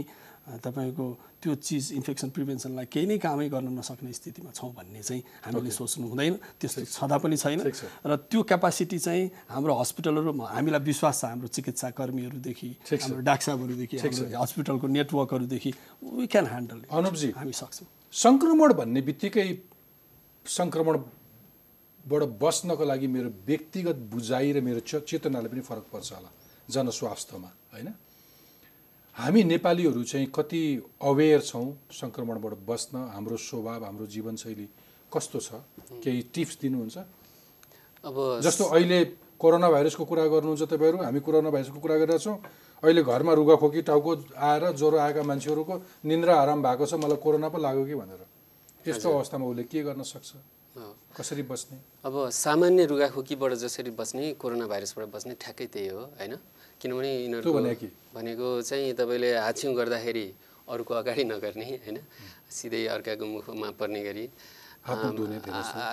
[0.49, 1.07] तपाईँको
[1.43, 6.07] त्यो चिज इन्फेक्सन प्रिभेन्सनलाई केही नै कामै गर्न नसक्ने स्थितिमा छौँ भन्ने चाहिँ हामीले सोच्नु
[6.09, 7.61] हुँदैन। त्यस्तो छँदा पनि छैन।
[8.09, 13.23] र त्यो क्यापासिटी चाहिँ हाम्रो हस्पिटलहरू हाम्रो विश्वास छ हाम्रो चिकित्सा कर्मीहरूदेखि ठिक छ। हाम्रो
[13.29, 13.97] डाक्साबहरूदेखि
[14.35, 15.71] हस्पिटलको नेटवर्कहरूदेखि
[16.17, 19.49] वी क्यान ह्यान्डल अनुपजी हामी सक्छौँ। सङ्क्रमण भन्ने बित्तिकै
[20.49, 26.31] सङ्क्रमणबाट बस्नको लागि मेरो व्यक्तिगत बुझाइ र मेरो चेतनाले पनि फरक पर्छ होला
[26.69, 27.89] जनस्वास्थ्यमा होइन?
[29.19, 30.63] हामी नेपालीहरू चाहिँ कति
[31.03, 34.67] अवेर छौँ सङ्क्रमणबाट बस्न हाम्रो स्वभाव हाम्रो जीवनशैली
[35.13, 35.59] कस्तो छ?
[36.05, 36.99] केही टिप्स दिनुहुन्छ?
[38.07, 38.15] अब
[38.47, 38.99] जस्तो अहिले
[39.43, 42.39] कोरोना भाइरसको कुरा गर्नुहुन्छ तपाईँहरू हामी कोरोना भाइरसको कुरा गरिरहेको छौँ।
[42.83, 45.75] अहिले घरमा रुगाखोकी टाउको आएर ज्वरो आएका मान्छेहरूको
[46.07, 48.23] निन्द्रा आराम भएको छ मलाई कोरोना पो लाग्यो कि भनेर।
[48.87, 50.31] यस्तो अवस्थामा उसले के गर्न सक्छ?
[51.19, 51.77] कसरी बस्ने?
[52.07, 56.35] अब सामान्य रुगाखोकीबाट जसरी बस्ने कोरोना भाइरसबाट बस्ने ठ्याक्कै त्यही हो होइन?
[56.79, 57.89] किनभने के?
[58.15, 60.27] भनेको चाहिँ तपाईँले हाछ्यौँ गर्दाखेरि
[60.71, 61.99] अरूको अगाडि नगर्ने होइन?
[62.47, 64.25] सिधै अर्काको मुखमा पर्ने गरी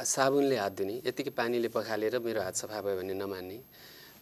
[0.05, 3.57] साबुनले हात धुने यत्तिकै पानीले पखालेर मेरो हात सफा भयो भने नमान्ने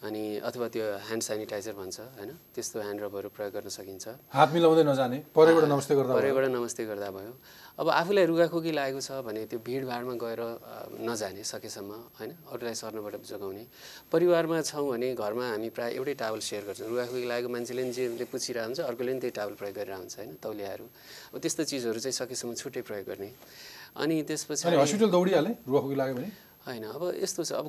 [0.08, 2.32] अनि अथवा त्यो ह्यान्ड सेनिटाइजर भन्छ होइन?
[2.56, 7.08] त्यस्तो ह्यान्ड रबहरू प्रयोग गर्न सकिन्छ। हात मिलाउँदै नजाने परैबाट नमस्ते गर्दा। परैबाट नमस्ते गर्दा
[7.12, 7.34] भयो।
[7.74, 10.42] अब आफूलाई रुगाखोकी लागेको छ भने त्यो भिडभाडमा गएर
[11.10, 12.32] नजाने सकेसम्म होइन?
[12.54, 13.66] अरूलाई सर्नबाट जोगाउने।
[14.14, 18.26] परिवारमा छौँ भने घरमा हामी प्रायः एउटै टावल सेयर गर्छौँ। रुगाखोकी लागेको मान्छेले नि जेले
[18.30, 20.32] पुछिरहेको हुन्छ अर्कोले पनि त्यही टावल प्रयोग गरेर हुन्छ होइन?
[20.38, 20.86] तौलियाहरू।
[21.34, 23.30] अब त्यस्तो चिजहरू चाहिँ सकेसम्म छुट्टै प्रयोग गर्ने।
[23.98, 26.30] अनि त्यसपछि हस्पिटल दौडिहाले रुगाखोकी लाग्यो भने?
[26.64, 27.68] होइन अब यस्तो छ। अब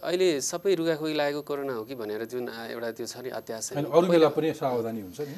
[0.00, 4.06] अहिले सबै रुगाखोकी लागेको कोरोना हो कि भनेर जुन एउटा त्यो छ नि अत्यास अरू
[4.08, 5.36] बेला पनि सावधानी हुन्छ नि।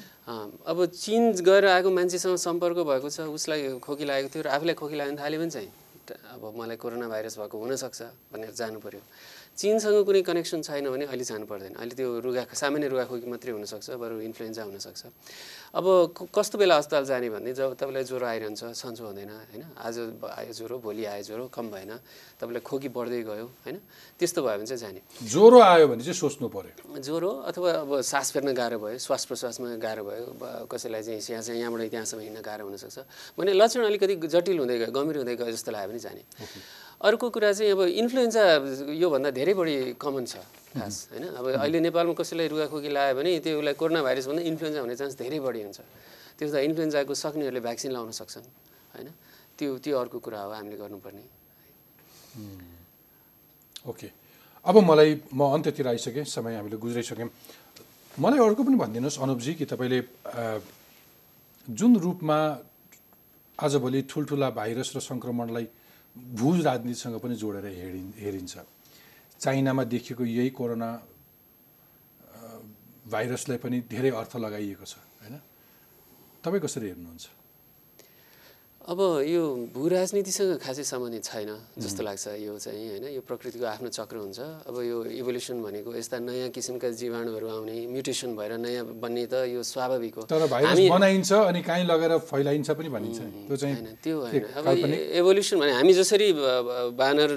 [0.71, 4.97] अब चिन गएर आएको मान्छेसँग सम्पर्क भएको छ उसलाई खोकी लागेको थियो र आफूलाई खोकी
[5.03, 5.71] लाग्न थाल्यो भने चाहिँ
[6.07, 9.03] अब मलाई कोरोना भाइरस भएको हुनसक्छ भनेर जानु पर्यो।
[9.57, 13.97] चिनसँग कुनै कनेक्सन छैन भने अहिले जानु पर्दैन। अहिले त्यो रुगा सामान्य रुगाखोकी मात्रै हुनसक्छ
[13.97, 15.03] बरु इन्फ्लुएन्जा हुनसक्छ।
[15.73, 15.87] अब
[16.29, 19.63] कस्तो बेला अस्पताल जाने भन्ने जब तपाईँलाई ज्वरो आइरहन्छ सन्चो हुँदैन होइन?
[19.81, 19.97] आज
[20.29, 21.93] आयो ज्वरो भोलि आयो ज्वरो कम भएन।
[22.37, 23.77] तपाईँलाई खोकी बढ्दै गयो होइन?
[24.21, 28.27] त्यस्तो भयो भने चाहिँ जाने। ज्वरो आयो भने चाहिँ सोच्नु पर्यो। ज्वरो अथवा अब सास
[28.37, 30.25] फेर्न गाह्रो भयो श्वास प्रश्वासमा गाह्रो भयो
[30.69, 32.99] कसैलाई चाहिँ यहाँ चाहिँ यहाँबाट त्यहाँसम्म हिँड्न गाह्रो हुनसक्छ।
[33.41, 36.23] भने लक्षण अलिकति जटिल हुँदै गयो गम्भीर हुँदै गयो जस्तो लाग्यो भने जाने।
[37.01, 38.45] अर्को कुरा चाहिँ अब इन्फ्लुएन्जा
[38.97, 40.41] योभन्दा धेरै बढी कमन छ
[40.73, 41.25] खास होइन?
[41.37, 45.39] अब अहिले नेपालमा कसैलाई रुगाखोकी लाग्यो भने त्यो उसलाई कोरोना भाइरसभन्दा इन्फ्लुएन्जा हुने चान्स धेरै
[45.41, 45.79] बढी हुन्छ।
[46.37, 48.47] त्यसो त इन्फ्लुएन्जाको सक्नेहरूले भ्याक्सिन लाउन सक्छन्
[48.97, 49.09] होइन?
[49.57, 51.25] त्यो त्यो अर्को कुरा हो हामीले गर्नुपर्ने।
[53.89, 54.09] ओके।
[54.65, 57.31] अब मलाई म अन्त्यतिर आइसकेँ समय हामीले गुज्राइसक्यौँ
[58.19, 60.01] मलाई अर्को पनि भनिदिनुहोस् अनुपजी कि तपाईँले
[61.69, 62.39] जुन रूपमा
[63.59, 65.67] आजभोलि ठुल्ठुला भाइरस र सङ्क्रमणलाई
[66.17, 68.55] भुज राजनीतिसँग पनि जोडेर हेरिन् हेरिन्छ।
[69.41, 70.89] चाइनामा देखिएको यही कोरोना
[73.07, 75.35] भाइरसलाई पनि धेरै अर्थ लगाइएको छ होइन?
[76.45, 77.27] तपाईँ कसरी हेर्नुहुन्छ?
[78.87, 79.43] अब यो
[79.75, 83.19] भू राजनीतिसँग खासै सम्बन्धित छैन जस्तो लाग्छ यो चाहिँ होइन?
[83.19, 88.39] यो प्रकृतिको आफ्नो चक्र हुन्छ। अब यो इभोल्युसन भनेको यस्ता नयाँ किसिमका जीवाणुहरू आउने म्युटेसन
[88.39, 92.89] भएर नयाँ बन्ने त यो स्वाभाविक हो। तर भाइरस बनाइन्छ अनि कहीँ लगेर फैलाइन्छ पनि
[92.95, 93.19] भनिन्छ।
[93.51, 94.67] त्यो चाहिँ होइन त्यो होइन। अब?
[95.19, 96.29] एभोल्युसन भने हामी जसरी
[96.95, 97.31] बानर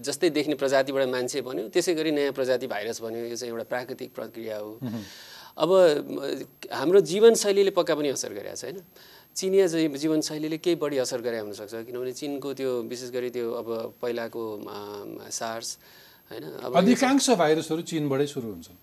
[0.00, 4.16] जस्तै देख्ने प्रजातिबाट मान्छे बन्यो त्यसै गरी नयाँ प्रजाति भाइरस बन्यो। यो चाहिँ एउटा प्राकृतिक
[4.16, 4.80] प्रक्रिया हो।
[5.60, 5.70] अब
[6.72, 8.80] हाम्रो जीवनशैलीले पक्का पनि असर गरेको छ होइन?
[9.36, 13.68] चिनिया जी- जीवनशैलीले केही बढी असर गरे हुनसक्छ किनभने चिनको त्यो विशेष गरी त्यो अब
[14.00, 14.42] पहिलाको
[15.28, 15.68] सार्स
[16.30, 18.76] होइन अब अधिकांश भाइरसहरू चीनबाटै सुरु हुन्छन्।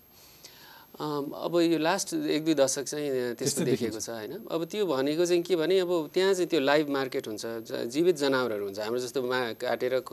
[0.94, 5.26] अम, अब यो लास्ट एक दुई दशक चाहिँ त्यस्तो देखिएको छ होइन। अब त्यो भनेको
[5.26, 7.42] चाहिँ के भने अब त्यहाँ चाहिँ त्यो लाइभ मार्केट हुन्छ
[7.90, 10.06] जीवित जनावरहरू हुन्छ। हाम्रो जस्तो मा काटेर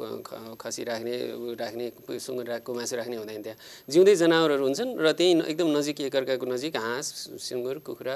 [0.57, 1.13] खसी राख्ने
[1.53, 1.85] राख्ने
[2.17, 3.57] सुँगुर राखको मासु राख्ने हुँदैन त्यहाँ।
[3.93, 8.15] जिउँदै जनावरहरू हुन्छन् र त्यही एकदम नजिक एकअर्काको नजिक हाँस सुँगुर कुखुरा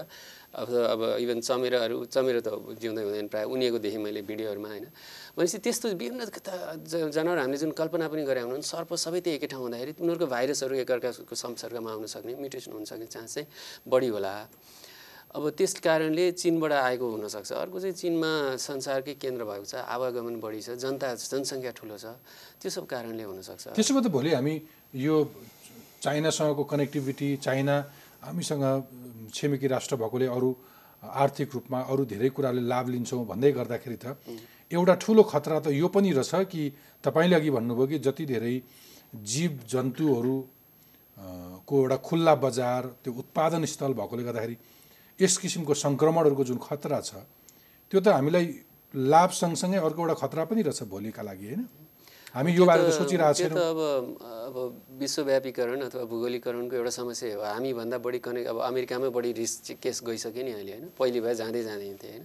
[0.56, 4.88] अब अब इभन चमेराहरू चमेरा त जिउँदै हुँदैन प्रायः। उनीहरूको देखेँ मैले भिडियोहरूमा होइन।
[5.36, 6.20] भनेपछि त्यस्तो विभिन्न
[7.12, 10.74] जनावर हामीले जुन कल्पना पनि गरे हुनुहुन्छ सर्प सबै त्यही एकै ठाउँ हुँदाखेरि उनीहरूको भाइरसहरू
[10.88, 13.48] एकअर्काको संसर्गमा आउन सक्ने म्युटेसन हुन सक्ने चान्स चाहिँ
[13.84, 14.34] बढी होला।
[15.36, 20.62] अब त्यस कारणले चिनबाट आएको हुनसक्छ। अर्को चाहिँ चिनमा संसारकै केन्द्र भएको छ आवागमन बढी
[20.64, 22.16] छ जनता जनसङ्ख्या ठुलो छ।
[22.64, 24.56] त्यो सब कारणले हुनसक्छ। त्यसो भए त भोलि हामी
[25.04, 25.16] यो
[26.00, 27.76] चाइनासँगको कनेक्टिभिटी चाइना
[28.26, 28.64] हामीसँग
[29.34, 30.50] छिमेकी राष्ट्र भएकोले अरू
[31.04, 34.18] आर्थिक रूपमा अरू धेरै कुराले लाभ लिन्छौँ भन्दै गर्दाखेरि त
[34.72, 36.62] एउटा ठुलो खतरा त यो पनि रहेछ कि
[37.04, 38.56] तपाईँले अघि भन्नुभयो कि जति धेरै
[39.32, 40.36] जीव जन्तुहरू
[41.68, 44.58] को एउटा खुल्ला बजार त्यो उत्पादन स्थल भएकोले गर्दाखेरि
[45.20, 47.22] यस किसिमको सङ्क्रमणहरूको जुन खतरा छ
[47.92, 48.46] त्यो त हामीलाई
[48.94, 51.62] लाभ सँगसँगै अर्को एउटा खतरा पनि रहेछ भोलिका लागि होइन?
[52.36, 53.80] हामी यो बारे त सोचिरहेको त्यो छैनौँ। त अब
[54.52, 54.56] अब
[55.00, 60.04] विश्वव्यापीकरण अथवा भूगोलीकरणको एउटा समस्या हो। हामीभन्दा बढी कनेक्ट अब अमेरिकामै बढी रिस्क चाहिँ केस
[60.04, 60.86] गइसक्यो नि अहिले होइन?
[61.00, 62.24] पहिली भए जाँदै जाँदै हिँड्थ्यो होइन?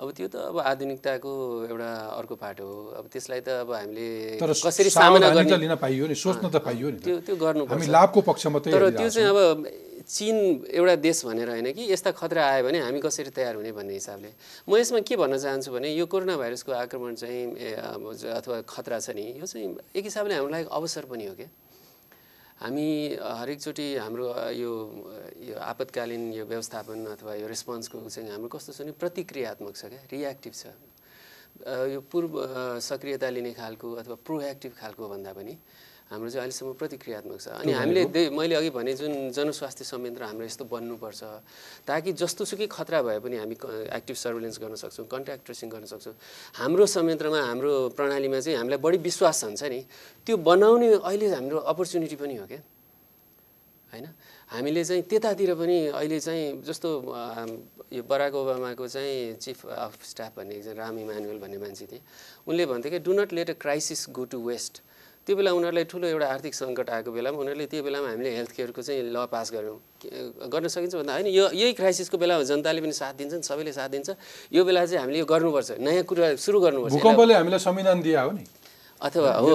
[0.00, 1.32] अब त्यो त अब आधुनिकताको
[1.68, 4.08] एउटा अर्को पाटो हो। अब त्यसलाई त अब हामीले
[4.40, 5.76] कसरी सामना गर्ने?
[5.84, 9.08] पाइयो नि सोच्न त पाइयो नि। त्यो त्यो गर्नु हामी लाभको पक्ष मात्रै तर त्यो
[9.12, 9.38] चाहिँ अब
[10.06, 13.94] चिन एउटा देश भनेर होइन कि यस्ता खतरा आयो भने हामी कसरी तयार हुने भन्ने
[13.98, 14.30] हिसाबले।
[14.70, 17.42] म यसमा के भन्न चाहन्छु भने यो कोरोना भाइरसको आक्रमण चाहिँ
[18.38, 19.66] अथवा खतरा छ नि यो चाहिँ
[19.98, 21.50] एक हिसाबले हाम्रो लागि अवसर पनि हो क्या।
[22.62, 24.70] हामी हरेकचोटि हाम्रो यो
[25.42, 30.00] यो आपतकालीन यो व्यवस्थापन अथवा यो रेस्पोन्सको चाहिँ हाम्रो कस्तो छ भने प्रतिक्रियात्मक छ क्या
[30.06, 30.64] रियाक्टिभ छ।
[31.66, 32.32] यो पूर्व
[32.78, 35.54] सक्रियता लिने खालको अथवा प्रोएक्टिभ खालको भन्दा पनि
[36.06, 40.64] हाम्रो चाहिँ अहिलेसम्म प्रतिक्रियात्मक छ। अनि हामीले मैले अघि भने जुन जनस्वास्थ्य संयन्त्र हाम्रो यस्तो
[40.70, 41.22] बन्नुपर्छ
[41.82, 43.56] ताकि जस्तोसुकै खतरा भए पनि हामी
[43.90, 46.14] एक्टिभ सर्भिलेन्स गर्न सक्छौँ कन्ट्याक्ट ट्रेसिङ गर्न सक्छौँ।
[46.62, 49.82] हाम्रो संयन्त्रमा हाम्रो प्रणालीमा चाहिँ हामीलाई बढी विश्वास छ नि।
[50.22, 52.62] त्यो बनाउने अहिले हाम्रो अपर्च्युनिटी पनि हो क्या।
[53.90, 54.06] होइन?
[54.46, 56.88] हामीले चाहिँ त्यतातिर पनि अहिले चाहिँ जस्तो
[57.92, 62.00] यो बराक ओबामाको चाहिँ चिफ अफ स्टाफ भन्ने एकजना राम इमानुएल भन्ने मान्छे थिए।
[62.46, 64.85] उनले भन्थे कि do not let a crisis go to waste
[65.26, 68.82] त्यो बेला उनीहरूलाई ठुलो एउटा आर्थिक सङ्कट आएको बेलामा उनीहरूले त्यो बेलामा हामीले हेल्थ केयरको
[68.82, 69.78] चाहिँ ल पास गऱ्यौँ
[70.54, 74.08] गर्न सकिन्छ भन्दा होइन यो यही क्राइसिसको बेलामा जनताले पनि साथ दिन्छन् सबैले साथ दिन्छ।
[74.54, 78.30] यो बेला चाहिँ हामीले यो गर्नुपर्छ। नयाँ कुरा सुरु गर्नुपर्छ। भूकम्पले हामीलाई संविधान दिए हो
[78.38, 78.44] नि।
[78.96, 79.52] अथवा हो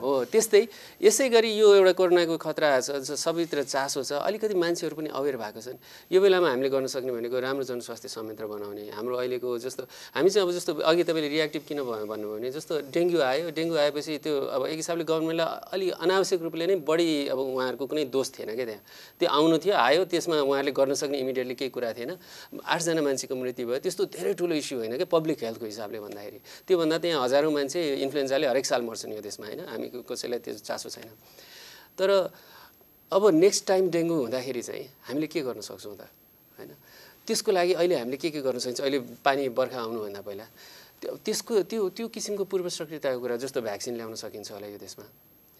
[0.00, 0.62] हो, त्यस्तै
[1.02, 5.60] यसै गरी यो एउटा कोरोनाको खतरा छ सबैतिर चासो छ अलिकति मान्छेहरू पनि अवेर भएको
[5.60, 5.76] छन्।
[6.08, 9.82] यो बेलामा हामीले गर्न सक्ने भनेको राम्रो जनस्वास्थ्य संयन्त्र बनाउने हाम्रो अहिलेको जस्तो
[10.16, 13.76] हामी चाहिँ अब जस्तो अघि तपाईँले रियाक्टिभ किन भयो भन्नुभयो भने जस्तो डेङ्गु आयो डेङ्गु
[13.84, 18.26] आएपछि त्यो अब एक हिसाबले गभर्मेन्टलाई अलि अनावश्यक रूपले नै बढी अब उहाँहरूको कुनै दोष
[18.32, 18.80] थिएन क्या त्यहाँ।
[19.20, 22.16] त्यो आउनु थियो आयो त्यसमा उहाँहरूले गर्न सक्ने इमिडिएटली केही कुरा थिएन।
[22.64, 26.96] आठजना मान्छेको मृत्यु भयो त्यस्तो धेरै ठुलो इस्यु होइन क्या पब्लिक हेल्थको हिसाबले भन्दाखेरि। त्योभन्दा
[27.04, 29.60] त्यहाँ हजारौँ मान्छे इन्फ्लुएन्जाले हरेक साल मर्छन् यो देशमा होइन?
[29.66, 31.10] हामी कसैलाई त्यो चासो छैन।
[31.98, 32.10] तर
[33.12, 36.06] अब नेक्स्ट टाइम डेङ्गु हुँदाखेरि चाहिँ हामीले के गर्न सक्छौँ त
[36.58, 36.70] होइन?
[37.26, 38.80] त्यसको लागि अहिले हामीले के के गर्न सकिन्छ?
[38.86, 40.46] अहिले पानी बर्खा आउनुभन्दा पहिला।
[41.02, 45.04] त्यो त्यसको त्यो त्यो किसिमको पूर्व सक्रियताको कुरा जस्तो भ्याक्सिन ल्याउन सकिन्छ होला यो देशमा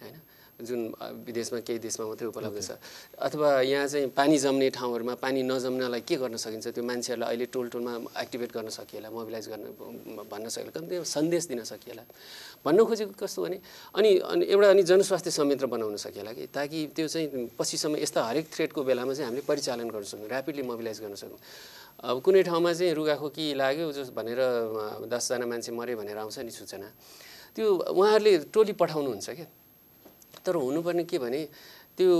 [0.00, 0.16] होइन?
[0.56, 0.80] जुन
[1.26, 2.80] विदेशमा केही देशमा मात्रै उपलब्ध छ।
[3.18, 6.72] अथवा यहाँ चाहिँ पानी जम्ने ठाउँहरूमा पानी नजम्नलाई के गर्न सकिन्छ?
[6.72, 7.92] त्यो मान्छेहरूलाई अहिले टोल टोलमा
[8.24, 9.64] एक्टिभेट गर्न सकिएला मोबिलाइज गर्न
[10.32, 12.02] भन्न सकिएला कम्ती सन्देश दिन सकिएला।
[12.64, 13.58] भन्न खोजेको कस्तो भने
[13.94, 16.46] अनि अनि एउटा अनि जनस्वास्थ्य संयन्त्र बनाउन सकिएला कि?
[16.48, 17.28] ताकि त्यो चाहिँ
[17.58, 21.38] पछिसम्म यस्ता हरेक थ्रेडको बेलामा चाहिँ हामीले परिचालन गर्न सक्छौँ ऱ्यापिडली मोबिलाइज गर्न सकौँ
[22.00, 24.40] अब कुनै ठाउँमा चाहिँ रुगाखोकी लाग्यो जस भनेर
[25.04, 26.88] दसजना मान्छे मऱ्यो भनेर आउँछ नि सूचना।
[27.56, 29.48] त्यो उहाँहरूले टोली पठाउनुहुन्छ क्या?
[30.46, 31.42] तर हुनुपर्ने के भने
[31.96, 32.12] त्यो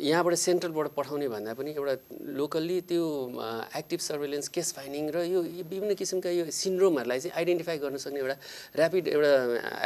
[0.00, 1.94] यहाँबाट सेन्ट्रलबाट पठाउने भन्दा पनि एउटा
[2.38, 3.04] लोकल्ली त्यो
[3.74, 8.36] एक्टिभ सर्वेलेन्स केस फाइन्डिङ र यो विभिन्न किसिमका यो सिन्ड्रोमहरूलाई चाहिँ आइडेन्टिफाई गर्न सक्ने एउटा
[8.78, 9.32] ऱ्यापिड एउटा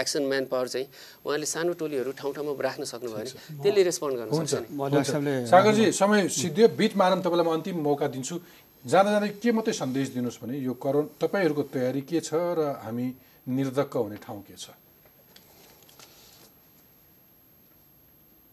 [0.03, 0.86] एक्सन म्यान पावर चाहिँ
[1.24, 3.32] उहाँले सानो टोलीहरू ठाउँ ठाउँमा राख्न सक्नुभयो भने
[3.64, 8.36] त्यसले रेस्पोन्ड गर्न सक्छ सागरजी समय सिद्धियो बिट मारम तपाईँलाई म अन्तिम मौका दिन्छु।
[8.84, 13.07] जाँदा जाँदै के मात्रै सन्देश दिनुहोस् भने यो करोना तपाईँहरूको तयारी के छ र हामी
[13.49, 14.76] निर्धक्क हुने ठाउँ के छ?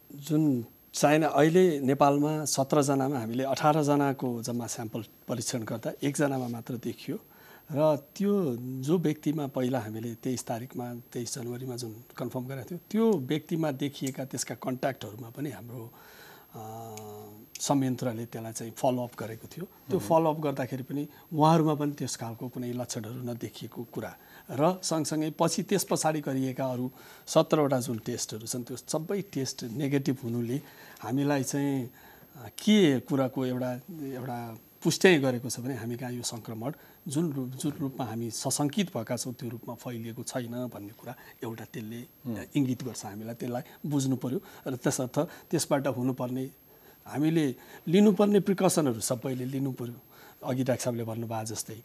[0.09, 0.43] जुन
[0.93, 7.17] चाइना अहिले नेपालमा सत्रजनामा हामीले अठारजनाको जम्मा स्याम्पल परीक्षण गर्दा एकजनामा मात्र देखियो।
[7.69, 8.33] र त्यो
[8.81, 14.25] जो व्यक्तिमा पहिला हामीले तेइस तारिकमा तेइस जनवरीमा जुन कन्फर्म गरेको थियो त्यो व्यक्तिमा देखिएका
[14.25, 15.81] त्यसका कन्ट्याक्टहरूमा पनि हाम्रो
[17.61, 22.73] संयन्त्रले त्यसलाई चाहिँ फलोअप गरेको थियो। त्यो फलोअप गर्दाखेरि पनि उहाँहरूमा पनि त्यस खालको कुनै
[22.73, 24.11] लक्षणहरू नदेखिएको कुरा
[24.51, 26.85] र सँगसँगै पछि त्यस पछाडि गरिएका अरू
[27.27, 30.57] सत्रवटा जुन टेस्टहरू छन् त्यो सबै टेस्ट नेगेटिभ हुनुले
[30.99, 31.89] हामीलाई चाहिँ
[32.55, 33.71] के कुराको एउटा
[34.11, 34.37] एउटा
[34.81, 36.71] पुष्ट्याइ गरेको छ भने हामी कहाँ यो सङ्क्रमण
[37.05, 41.65] जुन रूप जुन रूपमा हामी सशङ्कित भएका छौँ त्यो रूपमा फैलिएको छैन भन्ने कुरा एउटा
[41.67, 41.99] त्यसले
[42.49, 46.45] इङ्गित गर्छ हामीलाई त्यसलाई बुझ्नु पऱ्यो र त्यसर्थ त्यसबाट हुनुपर्ने
[47.05, 47.45] हामीले
[47.87, 49.99] लिनुपर्ने प्रिकसनहरू सबैले लिनु पऱ्यो
[50.41, 51.79] अघि डाक्टर साहबले भन्नुभयो जस्तै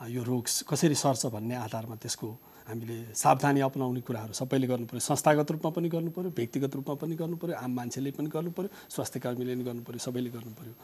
[0.00, 2.28] यो रोग कसरी सर्छ भन्ने आधारमा त्यसको
[2.68, 7.14] हामीले सावधानी अपनाउने कुराहरू सबैले गर्नु पऱ्यो संस्थागत रूपमा पनि गर्नु पऱ्यो व्यक्तिगत रूपमा पनि
[7.16, 10.74] गर्नु पऱ्यो आम मान्छेले पनि गर्नु पऱ्यो स्वास्थ्य कर्मीले पनि गर्नु पऱ्यो सबैले गर्नु पऱ्यो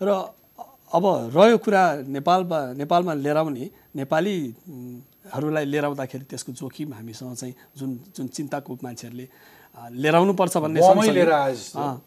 [0.00, 0.10] र
[0.92, 1.04] अब
[1.34, 3.64] रह्यो कुरा नेपालमा नेपालमा लिएर आउने
[3.96, 4.34] नेपाली
[4.68, 4.98] उम्,
[5.36, 9.26] हरूलाई लिएर आउँदाखेरि त्यसको जोखिम हामीसँग चाहिँ जुन जुन चिन्ताको मान्छेहरूले
[9.96, 10.80] लिएर आउनुपर्छ भन्ने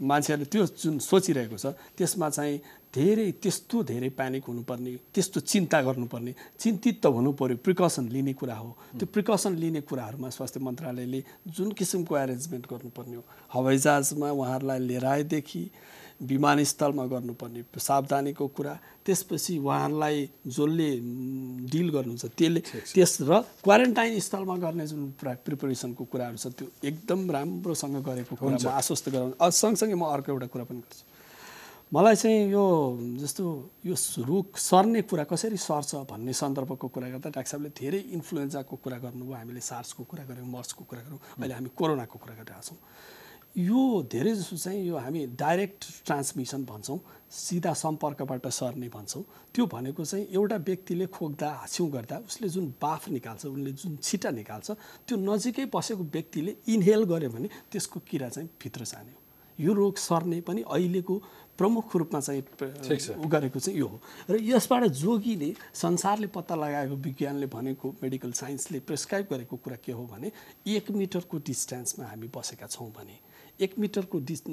[0.03, 2.59] मान्छेहरूले त्यो जुन सोचिरहेको छ त्यसमा चाहिँ
[2.95, 6.31] धेरै त्यस्तो धेरै प्यानिक हुनुपर्ने त्यस्तो चिन्ता गर्नुपर्ने
[6.61, 8.69] चिन्तित त हुनु पऱ्यो प्रिकसन लिने कुरा हो।
[8.99, 11.21] त्यो प्रिकसन लिने कुराहरूमा स्वास्थ्य मन्त्रालयले
[11.57, 13.23] जुन किसिमको एरेन्जमेन्ट गर्नुपर्ने हो
[13.53, 15.63] हवाईजहाजमा उहाँहरूलाई लिएर आएदेखि
[16.21, 18.73] विमानस्थलमा गर्नुपर्ने सावधानीको कुरा
[19.05, 20.17] त्यसपछि उहाँहरूलाई
[20.47, 20.89] जसले
[21.73, 22.61] डिल गर्नुहुन्छ त्यसले
[22.93, 28.57] त्यस र क्वारेन्टाइन स्थलमा गर्ने जुन प्रा प्रिपरेसनको कुराहरू छ त्यो एकदम राम्रोसँग गरेको कुरा
[28.61, 31.03] म आश्वस्त गराउनु सँगसँगै म अर्को एउटा कुरा पनि गर्छु।
[31.93, 32.65] मलाई चाहिँ यो
[33.21, 33.43] जस्तो
[33.85, 38.97] यो रुख सर्ने कुरा कसरी सर्छ भन्ने सन्दर्भको कुरा गर्दा डाक्टर साहबले धेरै इन्फ्लुएन्जाको कुरा
[38.97, 42.77] गर्नुभयो हामीले सार्सको कुरा गऱ्यौँ मर्सको कुरा गऱ्यौँ अहिले हामी कोरोनाको कुरा गरिरहेको छौँ।
[43.61, 49.23] यो धेरै जसो चाहिँ यो हामी डाइरेक्ट ट्रान्समिसन भन्छौँ सिधा सम्पर्कबाट सर्ने भन्छौँ।
[49.53, 54.29] त्यो भनेको चाहिँ एउटा व्यक्तिले खोक्दा हाछ्यौँ गर्दा उसले जुन बाफ निकाल्छ उसले जुन छिटा
[54.41, 54.71] निकाल्छ
[55.05, 59.21] त्यो नजिकै बसेको व्यक्तिले इन्हेल गर्यो भने त्यसको किरा चाहिँ भित्र जाने हो।
[59.59, 61.15] यो रोग सर्ने पनि अहिलेको
[61.57, 62.43] प्रमुख रूपमा चाहिँ।
[63.13, 63.99] उ गरेको चाहिँ यो हो
[64.29, 70.03] र यसबाट जोगिने संसारले पत्ता लगाएको विज्ञानले भनेको मेडिकल साइन्सले प्रेस्क्राइब गरेको कुरा के हो
[70.11, 70.31] भने
[70.65, 73.17] एक मिटरको डिस्टेन्समा हामी बसेका छौँ भने
[73.61, 74.43] एक मिटरको डिस्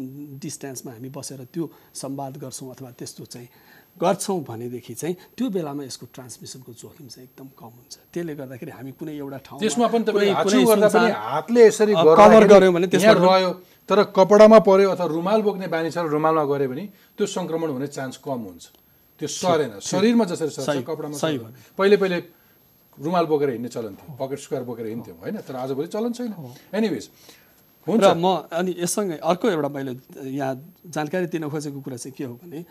[0.44, 3.48] डिस्टेन्समा हामी बसेर त्यो संवाद गर्छौँ अथवा त्यस्तो चाहिँ
[3.96, 8.92] गर्छौँ भनेदेखि चाहिँ त्यो बेलामा यसको ट्रान्समिसनको जोखिम चाहिँ एकदम कम हुन्छ। त्यसले गर्दाखेरि हामी
[8.96, 13.50] कुनै एउटा ठाउँमा त्यसमा पनि हातले यसरी कभर गऱ्यौँ भने त्यसमा रह्यो
[13.88, 16.84] तर कपडामा पर्यो अथवा रुमाल बोक्ने बानी छ रुमालमा गऱ्यो भने
[17.18, 18.64] त्यो सङ्क्रमण हुने चान्स कम हुन्छ।
[19.20, 21.38] त्यो सरेन। शरीरमा जसरी सर्छ कपडामा सही।
[21.76, 22.18] पहिले पहिले
[23.04, 25.36] रुमाल बोकेर हिँड्ने चलन थियो पकेट स्क्वायर बोकेर हिँड्थ्यौँ होइन?
[25.44, 26.32] तर आजभोलि चलन छैन।
[26.72, 27.04] एनिवेज
[27.86, 29.92] हुन्छ। म अनि यससँगै अर्को एउटा मैले
[30.30, 30.54] यहाँ
[30.86, 32.64] जानकारी दिन खोजेको कुरा चाहिँ के हो भने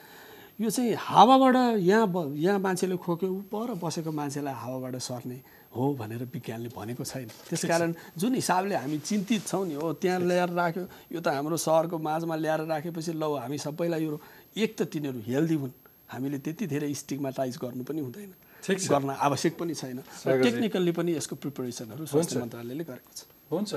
[0.59, 5.39] यो चाहिँ हावाबाट यहाँ ब यहाँ मान्छेले खोक्यो पर बसेको मान्छेलाई हावाबाट सर्ने
[5.71, 10.49] हो भनेर विज्ञानले भनेको छैन। त्यसकारण जुन हिसाबले हामी चिन्तित छौँ नि हो त्यहाँ ल्याएर
[10.51, 10.83] राख्यो
[11.15, 14.19] यो त हाम्रो सहरको माझमा ल्याएर राखेपछि लौ हामी सबैलाई यो
[14.59, 15.71] एक त तिनीहरू हेल्दी हुन्।
[16.11, 21.35] हामीले त्यति धेरै स्टिगमाटाइज गर्नु पनि हुँदैन। गर्न आवश्यक पनि छैन। र। टेक्निकल्ली पनि यसको
[21.39, 23.71] प्रिपरेसनहरू स्वास्थ्य मन्त्रालयले गरेको छ। हुन्छ।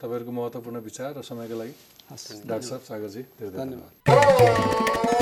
[0.00, 1.74] तपाईँहरूको महत्त्वपूर्ण विचार र समयको लागि
[2.48, 5.21] डाक्टर साहब सागरजी धेरै धन्यवाद।